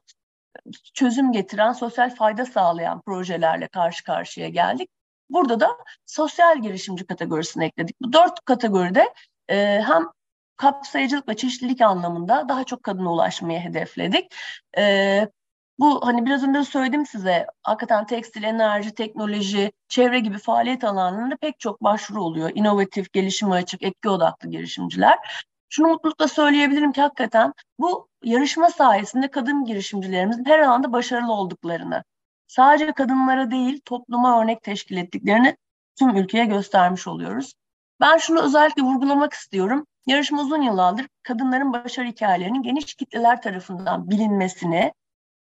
[0.95, 4.91] çözüm getiren, sosyal fayda sağlayan projelerle karşı karşıya geldik.
[5.31, 5.69] Burada da
[6.07, 7.97] sosyal girişimci kategorisini ekledik.
[8.01, 9.15] Bu dört kategoride
[9.49, 10.05] e, hem
[10.57, 14.35] kapsayıcılık ve çeşitlilik anlamında daha çok kadına ulaşmayı hedefledik.
[14.79, 15.29] E,
[15.79, 21.61] bu hani biraz önce söyledim size hakikaten tekstil, enerji, teknoloji, çevre gibi faaliyet alanlarında pek
[21.61, 22.51] çok başvuru oluyor.
[22.55, 25.45] İnovatif, gelişime açık, etki odaklı girişimciler.
[25.69, 32.05] Şunu mutlulukla söyleyebilirim ki hakikaten bu yarışma sayesinde kadın girişimcilerimizin her alanda başarılı olduklarını,
[32.47, 35.57] sadece kadınlara değil topluma örnek teşkil ettiklerini
[35.99, 37.55] tüm ülkeye göstermiş oluyoruz.
[38.01, 39.87] Ben şunu özellikle vurgulamak istiyorum.
[40.07, 44.93] Yarışma uzun yıllardır kadınların başarı hikayelerinin geniş kitleler tarafından bilinmesini,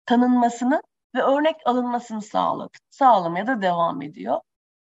[0.07, 0.81] tanınmasını
[1.15, 4.39] ve örnek alınmasını sağladı, sağlamaya da devam ediyor.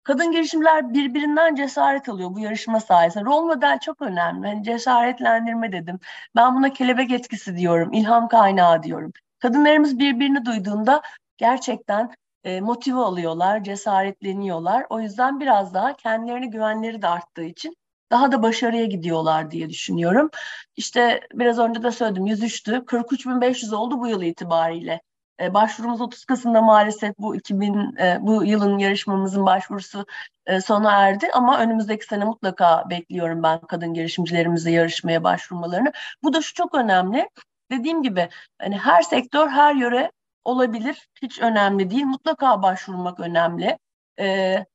[0.02, 3.24] Kadın girişimler birbirinden cesaret alıyor bu yarışma sayesinde.
[3.24, 4.46] Rol model çok önemli.
[4.46, 6.00] Hani cesaretlendirme dedim.
[6.36, 9.12] Ben buna kelebek etkisi diyorum, ilham kaynağı diyorum.
[9.38, 11.02] Kadınlarımız birbirini duyduğunda
[11.36, 12.10] gerçekten
[12.44, 14.86] e, motive oluyorlar, cesaretleniyorlar.
[14.90, 17.76] O yüzden biraz daha kendilerine güvenleri de arttığı için
[18.10, 20.30] daha da başarıya gidiyorlar diye düşünüyorum.
[20.76, 22.84] İşte biraz önce de söyledim 103'tü.
[22.84, 25.00] 43.500 oldu bu yıl itibariyle.
[25.40, 30.06] E, başvurumuz 30 Kasım'da maalesef bu 2000 e, bu yılın yarışmamızın başvurusu
[30.46, 35.92] e, sona erdi ama önümüzdeki sene mutlaka bekliyorum ben kadın girişimcilerimize yarışmaya başvurmalarını.
[36.22, 37.28] Bu da şu çok önemli.
[37.70, 40.12] Dediğim gibi hani her sektör, her yöre
[40.44, 41.08] olabilir.
[41.22, 42.04] Hiç önemli değil.
[42.04, 43.78] Mutlaka başvurmak önemli.
[44.20, 44.66] Ee,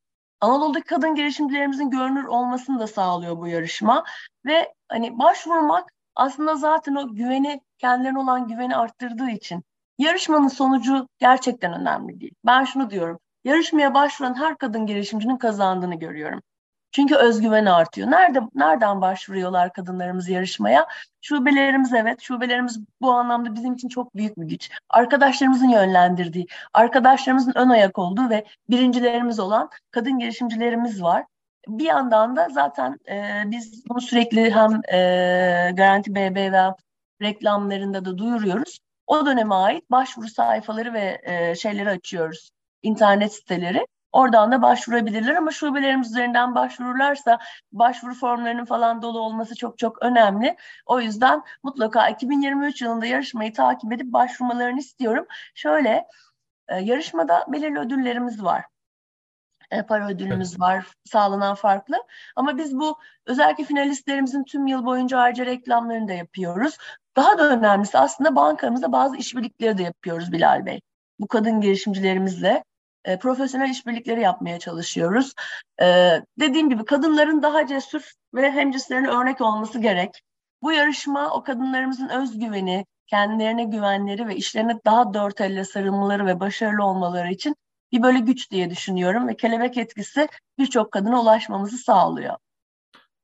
[0.46, 4.04] Anadolu'daki kadın girişimcilerimizin görünür olmasını da sağlıyor bu yarışma.
[4.46, 9.64] Ve hani başvurmak aslında zaten o güveni, kendilerine olan güveni arttırdığı için
[9.98, 12.34] yarışmanın sonucu gerçekten önemli değil.
[12.46, 13.20] Ben şunu diyorum.
[13.44, 16.42] Yarışmaya başvuran her kadın girişimcinin kazandığını görüyorum.
[16.96, 18.12] Çünkü özgüven artıyor.
[18.12, 20.88] Nerede nereden başvuruyorlar kadınlarımız yarışmaya?
[21.22, 24.70] Şubelerimiz evet, şubelerimiz bu anlamda bizim için çok büyük bir güç.
[24.90, 31.26] Arkadaşlarımızın yönlendirdiği, arkadaşlarımızın ön ayak olduğu ve birincilerimiz olan kadın girişimcilerimiz var.
[31.68, 36.74] Bir yandan da zaten e, biz bunu sürekli hem e, Garanti BB ve
[37.22, 38.80] reklamlarında da duyuruyoruz.
[39.08, 42.50] O döneme ait başvuru sayfaları ve e, şeyleri açıyoruz.
[42.84, 43.86] internet siteleri.
[44.16, 47.40] Oradan da başvurabilirler ama şubelerimiz üzerinden başvururlarsa
[47.72, 50.56] başvuru formlarının falan dolu olması çok çok önemli.
[50.86, 55.26] O yüzden mutlaka 2023 yılında yarışmayı takip edip başvurmalarını istiyorum.
[55.56, 56.08] Şöyle
[56.68, 58.66] e, yarışmada belirli ödüllerimiz var.
[59.72, 61.96] E, para ödülümüz var, sağlanan farklı.
[62.36, 66.78] Ama biz bu özellikle finalistlerimizin tüm yıl boyunca ayrıca reklamlarını da yapıyoruz.
[67.16, 70.82] Daha da önemlisi aslında bankamızda bazı işbirlikleri de yapıyoruz Bilal Bey.
[71.20, 72.64] Bu kadın girişimcilerimizle
[73.06, 75.34] e, profesyonel işbirlikleri yapmaya çalışıyoruz.
[75.82, 75.86] E,
[76.40, 80.22] dediğim gibi kadınların daha cesur ve hemcinslerine örnek olması gerek.
[80.62, 86.84] Bu yarışma o kadınlarımızın özgüveni, kendilerine güvenleri ve işlerine daha dört elle sarılmaları ve başarılı
[86.84, 87.56] olmaları için
[87.92, 92.36] bir böyle güç diye düşünüyorum ve kelebek etkisi birçok kadına ulaşmamızı sağlıyor.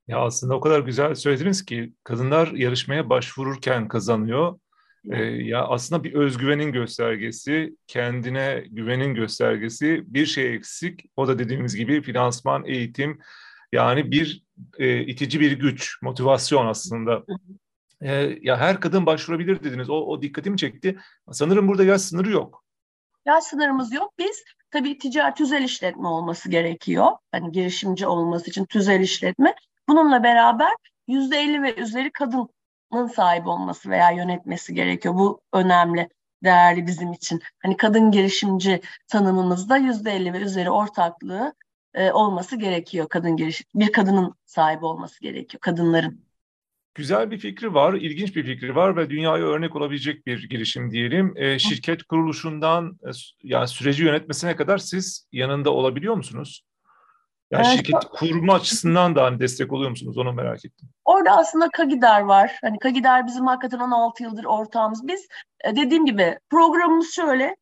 [0.08, 4.60] Ya aslında o kadar güzel söylediniz ki kadınlar yarışmaya başvururken kazanıyor
[5.10, 10.04] ee, ya aslında bir özgüvenin göstergesi, kendine güvenin göstergesi.
[10.08, 11.06] Bir şey eksik.
[11.16, 13.20] O da dediğimiz gibi finansman, eğitim.
[13.72, 14.44] Yani bir
[14.78, 17.24] e, itici bir güç, motivasyon aslında.
[18.02, 19.90] E, ya her kadın başvurabilir dediniz.
[19.90, 21.00] O, o dikkatimi çekti.
[21.32, 22.64] Sanırım burada yaş sınırı yok.
[23.26, 24.14] Yaş sınırımız yok.
[24.20, 27.12] Biz tabii ticari tüzel işletme olması gerekiyor.
[27.32, 29.56] Hani girişimci olması için tüzel işletme.
[29.90, 30.72] Bununla beraber
[31.08, 32.50] yüzde elli ve üzeri kadın
[33.08, 35.16] sahibi olması veya yönetmesi gerekiyor.
[35.16, 36.10] Bu önemli,
[36.44, 37.42] değerli bizim için.
[37.64, 41.54] Hani kadın girişimci tanımımızda yüzde elli ve üzeri ortaklığı
[41.94, 43.10] e, olması gerekiyor.
[43.10, 45.62] Kadın giriş, bir kadının sahibi olması gerekiyor.
[45.62, 46.26] Kadınların.
[46.96, 51.34] Güzel bir fikri var, ilginç bir fikri var ve dünyaya örnek olabilecek bir girişim diyelim.
[51.38, 53.10] E, şirket kuruluşundan e,
[53.44, 56.64] yani süreci yönetmesine kadar siz yanında olabiliyor musunuz?
[57.52, 57.78] Yani evet.
[57.78, 60.18] şirket kurma açısından da hani destek oluyor musunuz?
[60.18, 60.90] Onu merak ettim.
[61.06, 62.60] Orada aslında Kagider var.
[62.62, 65.08] Hani Kagider bizim hakikaten 16 yıldır ortağımız.
[65.08, 65.28] Biz
[65.64, 67.56] e, dediğim gibi programımız şöyle.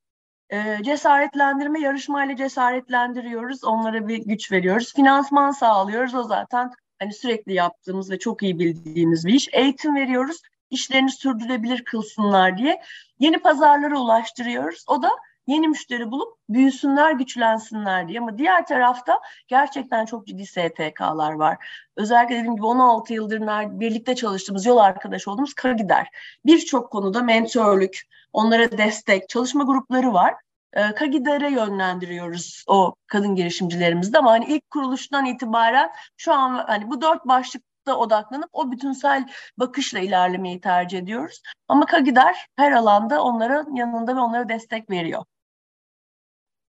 [0.49, 3.63] E, cesaretlendirme yarışmayla cesaretlendiriyoruz.
[3.63, 4.93] Onlara bir güç veriyoruz.
[4.93, 6.15] Finansman sağlıyoruz.
[6.15, 9.49] O zaten hani sürekli yaptığımız ve çok iyi bildiğimiz bir iş.
[9.51, 10.41] Eğitim veriyoruz.
[10.69, 12.81] işlerini sürdürebilir kılsınlar diye
[13.19, 14.85] yeni pazarlara ulaştırıyoruz.
[14.87, 15.09] O da
[15.49, 18.19] yeni müşteri bulup büyüsünler, güçlensinler diye.
[18.19, 21.57] Ama diğer tarafta gerçekten çok ciddi STK'lar var.
[21.95, 23.41] Özellikle dediğim gibi 16 yıldır
[23.79, 26.07] birlikte çalıştığımız, yol arkadaş olduğumuz Kagider.
[26.45, 28.01] Birçok konuda mentörlük,
[28.33, 30.35] onlara destek, çalışma grupları var.
[30.73, 37.01] E, Kagider'e yönlendiriyoruz o kadın girişimcilerimizde ama hani ilk kuruluştan itibaren şu an hani bu
[37.01, 41.41] dört başlık odaklanıp o bütünsel bakışla ilerlemeyi tercih ediyoruz.
[41.67, 45.23] Ama Kagider her alanda onların yanında ve onlara destek veriyor.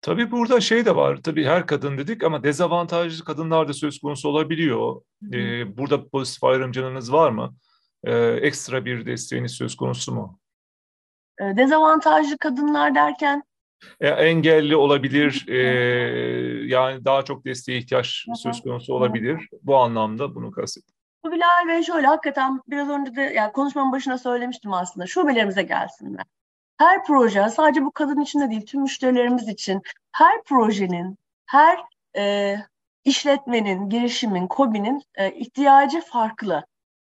[0.02, 1.16] Tabii burada şey de var.
[1.16, 5.02] Tabii her kadın dedik ama dezavantajlı kadınlar da söz konusu olabiliyor.
[5.32, 7.54] Ee, burada pozitif ayrımcılığınız var mı?
[8.04, 10.38] Ee, ekstra bir desteğiniz söz konusu mu?
[11.40, 13.42] Ee, dezavantajlı kadınlar derken?
[14.00, 15.44] E, engelli olabilir.
[15.48, 15.56] E,
[16.66, 19.48] yani daha çok desteğe ihtiyaç söz konusu olabilir.
[19.62, 20.94] Bu anlamda bunu kastettim.
[21.24, 25.06] Bu Bilal Bey şöyle hakikaten biraz önce de yani konuşmamın başına söylemiştim aslında.
[25.06, 26.24] Şubelerimize gelsinler
[26.82, 31.80] her proje sadece bu kadın için de değil tüm müşterilerimiz için her projenin, her
[32.16, 32.56] e,
[33.04, 36.66] işletmenin, girişimin, kobinin e, ihtiyacı farklı.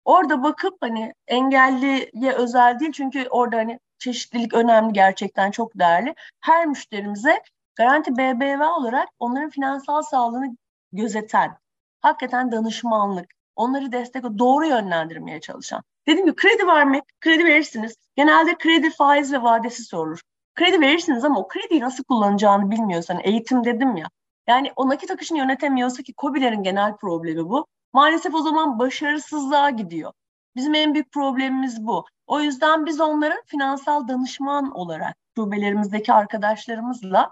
[0.05, 6.15] Orada bakıp hani engelliye özel değil çünkü orada hani çeşitlilik önemli gerçekten çok değerli.
[6.41, 7.43] Her müşterimize
[7.79, 10.57] Garanti BBV olarak onların finansal sağlığını
[10.93, 11.59] gözeten,
[12.01, 15.83] hakikaten danışmanlık, onları destek, doğru yönlendirmeye çalışan.
[16.09, 17.97] Dediğim gibi kredi vermek, kredi verirsiniz.
[18.17, 20.21] Genelde kredi faiz ve vadesi sorulur.
[20.55, 24.07] Kredi verirsiniz ama o krediyi nasıl kullanacağını bilmiyorsan, hani eğitim dedim ya.
[24.47, 27.67] Yani o nakit akışını yönetemiyorsa ki COBİ'lerin genel problemi bu.
[27.93, 30.13] Maalesef o zaman başarısızlığa gidiyor.
[30.57, 32.05] Bizim en büyük problemimiz bu.
[32.27, 37.31] O yüzden biz onların finansal danışman olarak şubelerimizdeki arkadaşlarımızla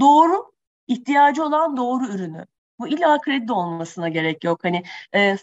[0.00, 0.52] doğru
[0.86, 2.46] ihtiyacı olan doğru ürünü.
[2.78, 4.64] Bu illa kredi olmasına gerek yok.
[4.64, 4.82] Hani
[5.14, 5.36] e,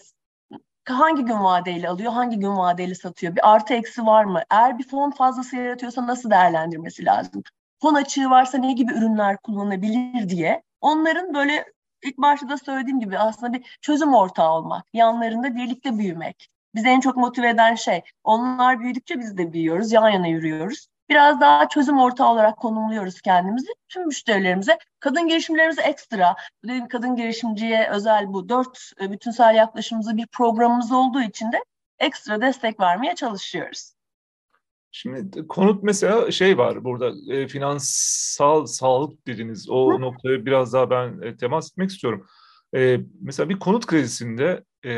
[0.94, 3.36] hangi gün vadeyle alıyor, hangi gün vadeyle satıyor?
[3.36, 4.42] Bir artı eksi var mı?
[4.52, 7.44] Eğer bir fon fazlası yaratıyorsa nasıl değerlendirmesi lazım?
[7.82, 10.64] Fon açığı varsa ne gibi ürünler kullanabilir diye.
[10.82, 11.66] Onların böyle
[12.04, 16.50] ilk başta da söylediğim gibi aslında bir çözüm ortağı olmak, yanlarında birlikte büyümek.
[16.76, 18.02] Bizi en çok motive eden şey.
[18.24, 23.68] Onlar büyüdükçe biz de büyüyoruz, yan yana yürüyoruz biraz daha çözüm ortağı olarak konumluyoruz kendimizi.
[23.90, 30.28] Tüm müşterilerimize, kadın girişimlerimize ekstra, dediğim kadın girişimciye özel bu dört e, bütünsel yaklaşımımızı bir
[30.28, 31.64] programımız olduğu için de
[32.00, 33.96] ekstra destek vermeye çalışıyoruz.
[34.92, 40.02] Şimdi konut mesela şey var burada e, finansal sağlık dediniz o Hı?
[40.02, 42.28] noktaya biraz daha ben e, temas etmek istiyorum.
[42.76, 44.92] E, mesela bir konut kredisinde e,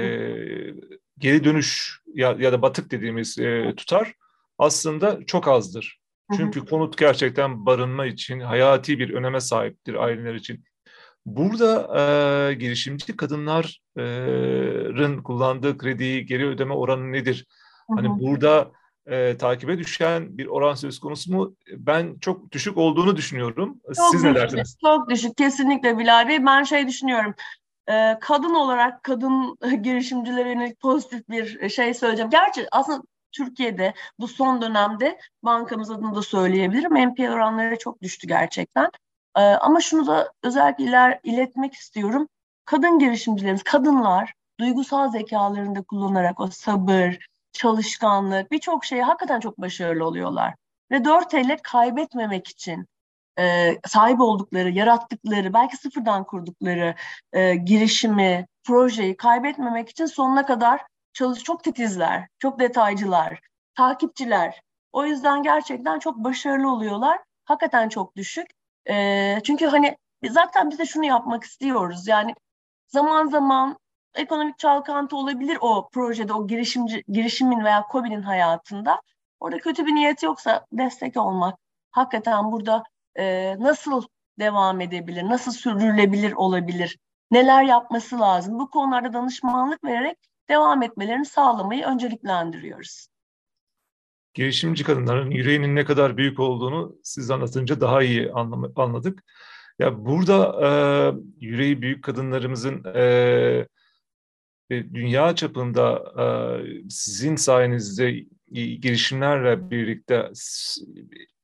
[1.18, 4.14] geri dönüş ya, ya da batık dediğimiz e, tutar
[4.58, 6.00] aslında çok azdır.
[6.38, 10.64] Çünkü konut gerçekten barınma için hayati bir öneme sahiptir aileler için.
[11.26, 17.46] Burada e, girişimci kadınların kullandığı krediyi geri ödeme oranı nedir?
[17.96, 18.72] Hani burada
[19.06, 21.56] e, takibe düşen bir oran söz konusu mu?
[21.78, 23.80] Ben çok düşük olduğunu düşünüyorum.
[23.86, 24.78] Çok Siz düşük, ne dersiniz?
[24.82, 26.46] Çok düşük kesinlikle Bilal Bey.
[26.46, 27.34] Ben şey düşünüyorum.
[27.90, 32.32] E, kadın olarak kadın girişimcilere yönelik pozitif bir şey söyleyeceğim.
[32.32, 37.10] Gerçi aslında Türkiye'de bu son dönemde bankamız adını da söyleyebilirim.
[37.10, 38.90] NPL oranları çok düştü gerçekten.
[39.38, 42.28] Ee, ama şunu da özellikle iler, iletmek istiyorum.
[42.66, 47.18] Kadın girişimcilerimiz, kadınlar duygusal zekalarını da kullanarak o sabır,
[47.52, 50.54] çalışkanlık birçok şeye hakikaten çok başarılı oluyorlar.
[50.92, 52.88] Ve dört elle kaybetmemek için
[53.40, 56.96] e, sahip oldukları, yarattıkları, belki sıfırdan kurdukları
[57.34, 60.82] e, girişimi, projeyi kaybetmemek için sonuna kadar
[61.14, 63.40] çalış çok titizler, çok detaycılar,
[63.76, 64.62] takipçiler.
[64.92, 67.20] O yüzden gerçekten çok başarılı oluyorlar.
[67.46, 68.48] Hakikaten çok düşük.
[68.90, 69.98] E, çünkü hani
[70.30, 72.08] zaten biz de şunu yapmak istiyoruz.
[72.08, 72.36] Yani
[72.88, 73.78] zaman zaman
[74.16, 79.02] ekonomik çalkantı olabilir o projede, o girişimci, girişimin veya COBİ'nin hayatında.
[79.40, 81.60] Orada kötü bir niyet yoksa destek olmak.
[81.92, 82.84] Hakikaten burada
[83.16, 84.04] e, nasıl
[84.40, 86.98] devam edebilir, nasıl sürdürülebilir olabilir,
[87.32, 88.60] neler yapması lazım?
[88.60, 90.18] Bu konularda danışmanlık vererek
[90.50, 93.08] devam etmelerini sağlamayı önceliklendiriyoruz.
[94.34, 98.32] Girişimci kadınların yüreğinin ne kadar büyük olduğunu siz anlatınca daha iyi
[98.76, 99.24] anladık.
[99.80, 100.70] Ya burada e,
[101.46, 103.68] yüreği büyük kadınlarımızın e,
[104.70, 106.26] e, dünya çapında e,
[106.90, 110.32] sizin sayenizde girişimlerle birlikte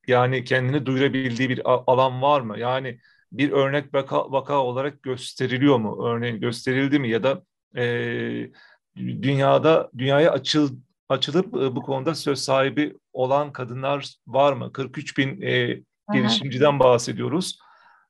[0.08, 2.60] yani kendini duyurabildiği bir alan var mı?
[2.60, 3.00] Yani
[3.32, 6.06] bir örnek vaka, vaka olarak gösteriliyor mu?
[6.08, 7.44] Örneğin gösterildi mi ya da
[7.78, 8.52] e,
[8.98, 10.76] dünyada dünyaya açıl
[11.10, 14.74] açılıp e, bu konuda söz sahibi olan kadınlar var mı?
[14.74, 15.82] 43 bin e,
[16.14, 17.60] girişimciden bahsediyoruz.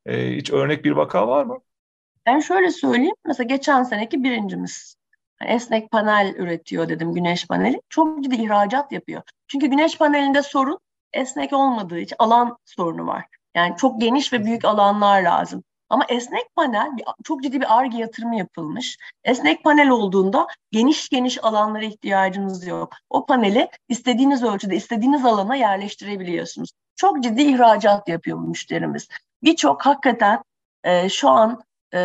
[0.05, 1.59] E, hiç örnek bir vaka var mı?
[2.25, 3.15] Ben şöyle söyleyeyim.
[3.25, 4.95] Mesela geçen seneki birincimiz.
[5.45, 7.81] esnek panel üretiyor dedim güneş paneli.
[7.89, 9.21] Çok ciddi ihracat yapıyor.
[9.47, 10.79] Çünkü güneş panelinde sorun
[11.13, 13.25] esnek olmadığı için alan sorunu var.
[13.55, 15.63] Yani çok geniş ve büyük alanlar lazım.
[15.93, 16.91] Ama esnek panel
[17.23, 18.97] çok ciddi bir ARGE yatırımı yapılmış.
[19.23, 22.93] Esnek panel olduğunda geniş geniş alanlara ihtiyacınız yok.
[23.09, 26.69] O paneli istediğiniz ölçüde, istediğiniz alana yerleştirebiliyorsunuz.
[26.95, 29.07] Çok ciddi ihracat yapıyor müşterimiz.
[29.43, 30.43] Birçok hakikaten
[30.83, 31.63] e, şu an
[31.93, 31.99] e,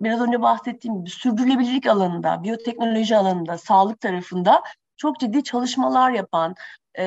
[0.00, 4.62] biraz önce bahsettiğim gibi sürdürülebilirlik alanında, biyoteknoloji alanında, sağlık tarafında
[4.96, 6.54] çok ciddi çalışmalar yapan,
[6.98, 7.04] e,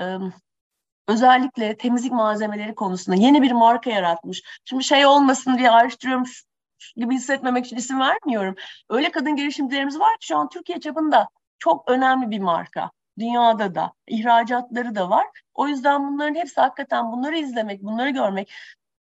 [0.00, 0.04] e,
[1.08, 4.42] özellikle temizlik malzemeleri konusunda yeni bir marka yaratmış.
[4.64, 6.24] Şimdi şey olmasın diye araştırıyorum
[6.96, 8.54] gibi hissetmemek için isim vermiyorum.
[8.90, 11.28] Öyle kadın girişimcilerimiz var ki şu an Türkiye çapında
[11.58, 12.90] çok önemli bir marka.
[13.18, 15.26] Dünyada da, ihracatları da var.
[15.54, 18.52] O yüzden bunların hepsi hakikaten bunları izlemek, bunları görmek.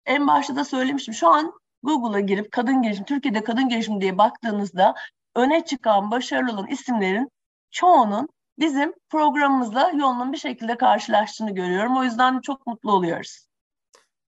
[0.05, 1.13] En başta da söylemiştim.
[1.13, 4.95] Şu an Google'a girip kadın girişim, Türkiye'de kadın girişim diye baktığınızda
[5.35, 7.31] öne çıkan, başarılı olan isimlerin
[7.71, 8.29] çoğunun
[8.59, 11.97] bizim programımızla yolunun bir şekilde karşılaştığını görüyorum.
[11.97, 13.47] O yüzden çok mutlu oluyoruz.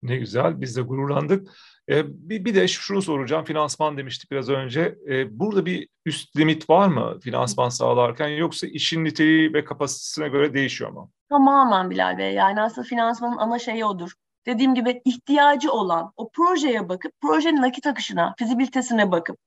[0.03, 1.47] Ne güzel, biz de gururlandık.
[1.89, 4.95] Ee, bir, bir de şunu soracağım, finansman demiştik biraz önce.
[5.09, 10.53] Ee, burada bir üst limit var mı finansman sağlarken yoksa işin niteliği ve kapasitesine göre
[10.53, 11.11] değişiyor mu?
[11.30, 12.34] Tamamen Bilal Bey.
[12.34, 14.11] Yani aslında finansmanın ana şeyi odur.
[14.45, 19.38] Dediğim gibi ihtiyacı olan o projeye bakıp, projenin nakit akışına, fizibilitesine bakıp,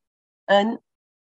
[0.51, 0.64] e,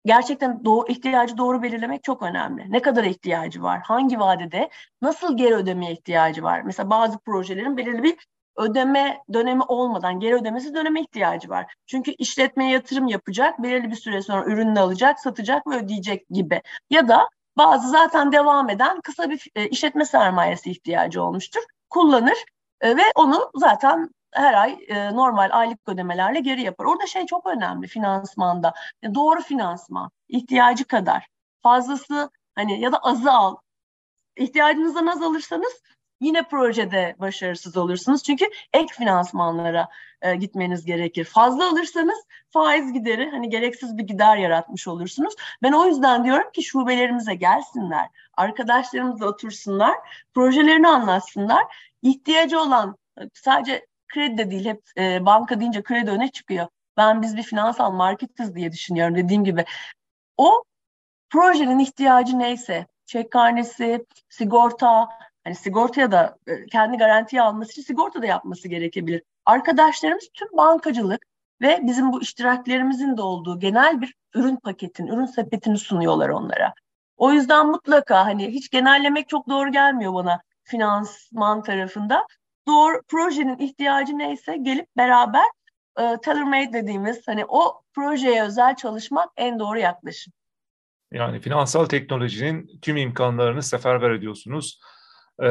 [0.04, 2.72] gerçekten doğru, ihtiyacı doğru belirlemek çok önemli.
[2.72, 3.80] Ne kadar ihtiyacı var?
[3.80, 4.70] Hangi vadede?
[5.02, 6.62] Nasıl geri ödemeye ihtiyacı var?
[6.62, 8.16] Mesela bazı projelerin belirli bir
[8.56, 11.74] ödeme dönemi olmadan geri ödemesi döneme ihtiyacı var.
[11.86, 16.62] Çünkü işletmeye yatırım yapacak, belirli bir süre sonra ürününü alacak, satacak ve ödeyecek gibi.
[16.90, 21.60] Ya da bazı zaten devam eden kısa bir e, işletme sermayesi ihtiyacı olmuştur.
[21.90, 22.44] Kullanır
[22.80, 26.84] e, ve onu zaten her ay e, normal aylık ödemelerle geri yapar.
[26.84, 28.74] Orada şey çok önemli finansmanda.
[29.02, 31.26] E, doğru finansman, ihtiyacı kadar.
[31.62, 33.56] Fazlası hani ya da azı al.
[34.36, 35.82] İhtiyacınızdan az alırsanız
[36.20, 38.22] yine projede başarısız olursunuz.
[38.22, 39.88] Çünkü ek finansmanlara
[40.22, 41.24] e, gitmeniz gerekir.
[41.24, 42.18] Fazla alırsanız
[42.50, 45.34] faiz gideri hani gereksiz bir gider yaratmış olursunuz.
[45.62, 49.96] Ben o yüzden diyorum ki şubelerimize gelsinler, arkadaşlarımızla otursunlar,
[50.34, 51.64] projelerini anlatsınlar.
[52.02, 52.96] İhtiyacı olan
[53.34, 56.66] sadece kredi de değil hep e, banka deyince kredi öne çıkıyor.
[56.96, 59.64] Ben biz bir finansal marketiz diye düşünüyorum dediğim gibi.
[60.36, 60.64] O
[61.30, 65.08] projenin ihtiyacı neyse çek karnesi, sigorta,
[65.44, 69.22] hani sigortaya da e, kendi garantiye alması için sigorta da yapması gerekebilir.
[69.44, 71.22] Arkadaşlarımız tüm bankacılık
[71.60, 76.74] ve bizim bu iştiraklerimizin de olduğu genel bir ürün paketin, ürün sepetini sunuyorlar onlara.
[77.16, 82.26] O yüzden mutlaka hani hiç genellemek çok doğru gelmiyor bana finansman tarafında
[82.68, 85.46] doğru projenin ihtiyacı neyse gelip beraber
[85.98, 90.32] e, tailor-made dediğimiz hani o projeye özel çalışmak en doğru yaklaşım.
[91.12, 94.80] Yani finansal teknolojinin tüm imkanlarını seferber ediyorsunuz.
[95.42, 95.48] Ee,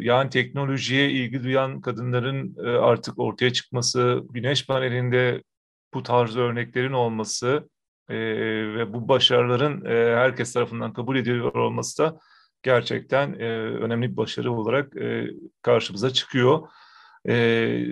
[0.00, 5.42] yani teknolojiye ilgi duyan kadınların e, artık ortaya çıkması, güneş panelinde
[5.94, 7.68] bu tarz örneklerin olması
[8.08, 8.16] e,
[8.74, 12.18] ve bu başarıların e, herkes tarafından kabul ediliyor olması da
[12.62, 15.26] gerçekten e, önemli bir başarı olarak e,
[15.62, 16.68] karşımıza çıkıyor.
[17.28, 17.84] E,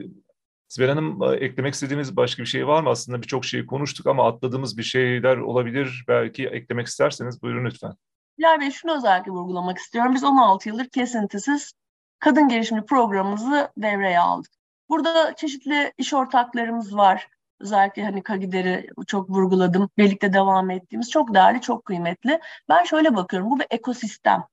[0.68, 2.90] Sibel Hanım eklemek istediğiniz başka bir şey var mı?
[2.90, 6.04] Aslında birçok şeyi konuştuk ama atladığımız bir şeyler olabilir.
[6.08, 7.94] Belki eklemek isterseniz buyurun lütfen.
[8.38, 10.14] Bilal Bey şunu özellikle vurgulamak istiyorum.
[10.14, 11.72] Biz 16 yıldır kesintisiz
[12.18, 14.52] kadın gelişimli programımızı devreye aldık.
[14.88, 17.28] Burada çeşitli iş ortaklarımız var.
[17.60, 19.90] Özellikle hani Kagider'i çok vurguladım.
[19.98, 22.40] Birlikte devam ettiğimiz çok değerli, çok kıymetli.
[22.68, 23.50] Ben şöyle bakıyorum.
[23.50, 24.44] Bu bir ekosistem.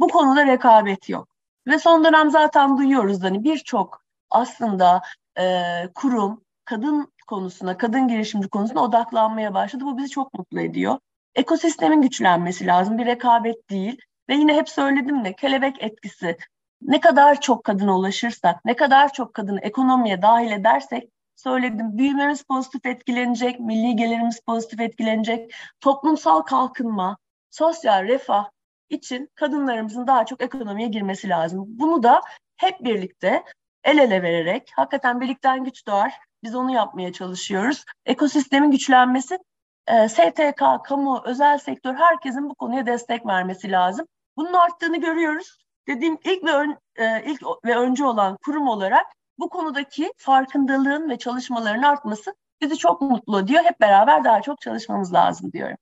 [0.00, 1.28] Bu konuda rekabet yok.
[1.66, 5.02] Ve son dönem zaten duyuyoruz hani birçok aslında
[5.38, 5.62] e,
[5.94, 9.84] kurum kadın konusuna, kadın girişimci konusuna odaklanmaya başladı.
[9.84, 10.98] Bu bizi çok mutlu ediyor.
[11.34, 12.98] Ekosistemin güçlenmesi lazım.
[12.98, 13.98] Bir rekabet değil.
[14.28, 16.36] Ve yine hep söyledim de kelebek etkisi.
[16.82, 21.98] Ne kadar çok kadına ulaşırsak, ne kadar çok kadını ekonomiye dahil edersek söyledim.
[21.98, 27.16] Büyümemiz pozitif etkilenecek, milli gelirimiz pozitif etkilenecek, toplumsal kalkınma,
[27.50, 28.50] sosyal refah
[28.92, 31.64] için kadınlarımızın daha çok ekonomiye girmesi lazım.
[31.68, 32.20] Bunu da
[32.56, 33.44] hep birlikte
[33.84, 36.14] el ele vererek, hakikaten birlikten güç doğar.
[36.42, 37.84] Biz onu yapmaya çalışıyoruz.
[38.06, 39.38] Ekosistemin güçlenmesi,
[39.86, 44.06] e, STK, kamu, özel sektör herkesin bu konuya destek vermesi lazım.
[44.36, 45.58] Bunun arttığını görüyoruz.
[45.88, 49.06] Dediğim ilk ve ön, e, ilk ve önce olan kurum olarak
[49.38, 53.64] bu konudaki farkındalığın ve çalışmaların artması bizi çok mutlu ediyor.
[53.64, 55.76] Hep beraber daha çok çalışmamız lazım diyorum.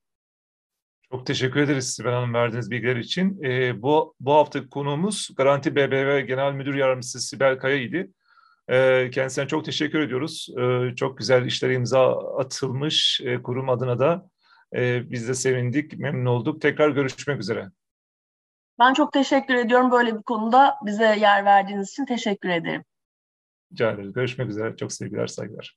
[1.13, 3.43] Çok teşekkür ederiz Sibel Hanım verdiğiniz bilgiler için.
[3.43, 8.11] E, bu, bu hafta konuğumuz Garanti BBV Genel Müdür Yardımcısı Sibel Kaya idi.
[8.69, 10.49] E, kendisine çok teşekkür ediyoruz.
[10.59, 14.31] E, çok güzel işlere imza atılmış e, kurum adına da
[14.77, 16.61] e, biz de sevindik, memnun olduk.
[16.61, 17.71] Tekrar görüşmek üzere.
[18.79, 22.85] Ben çok teşekkür ediyorum böyle bir konuda bize yer verdiğiniz için teşekkür ederim.
[23.73, 24.13] Rica ederim.
[24.13, 24.77] Görüşmek üzere.
[24.77, 25.77] Çok sevgiler, saygılar.